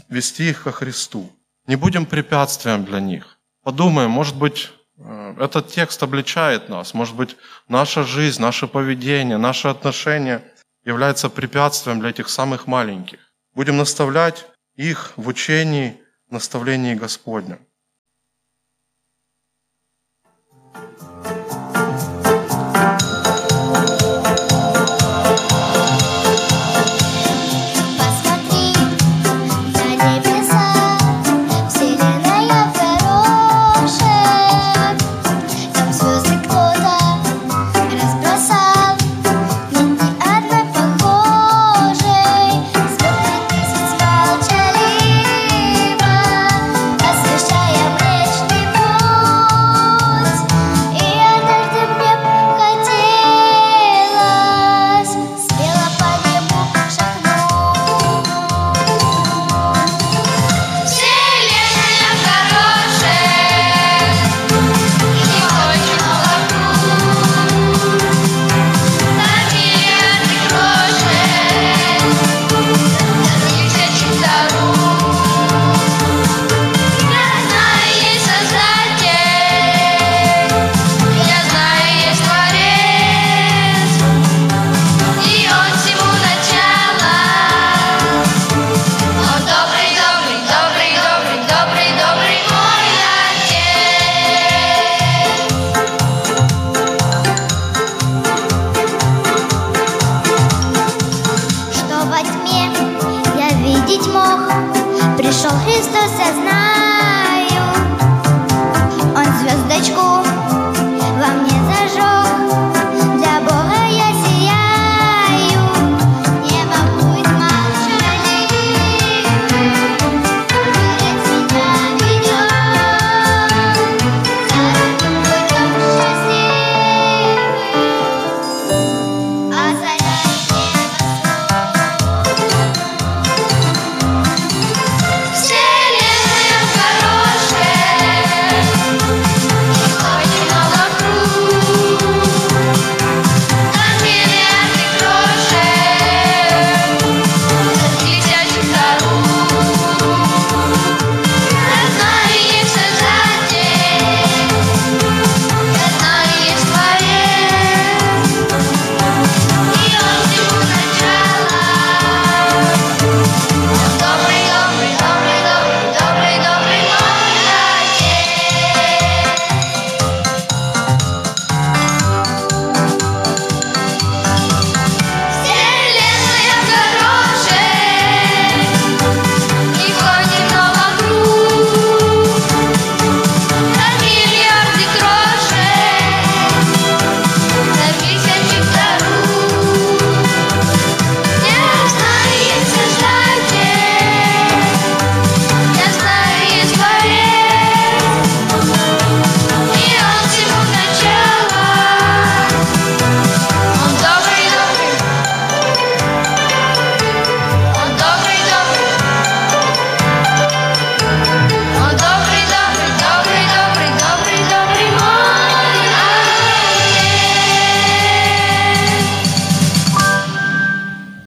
вести 0.10 0.49
их 0.49 0.64
ко 0.64 0.72
Христу. 0.72 1.32
Не 1.68 1.76
будем 1.76 2.05
препятствием 2.05 2.86
для 2.86 2.99
них. 2.99 3.38
Подумаем, 3.64 4.12
может 4.12 4.36
быть, 4.36 4.72
э, 4.97 5.36
этот 5.39 5.68
текст 5.68 6.01
обличает 6.03 6.70
нас, 6.70 6.93
может 6.93 7.16
быть, 7.16 7.36
наша 7.68 8.03
жизнь, 8.03 8.41
наше 8.41 8.68
поведение, 8.68 9.38
наши 9.38 9.68
отношения 9.68 10.43
является 10.86 11.30
препятствием 11.30 11.99
для 11.99 12.10
этих 12.10 12.30
самых 12.30 12.68
маленьких. 12.68 13.20
Будем 13.53 13.78
наставлять 13.78 14.45
их 14.76 15.14
в 15.18 15.28
учении, 15.28 15.99
наставлении 16.30 16.95
Господнем. 16.95 17.60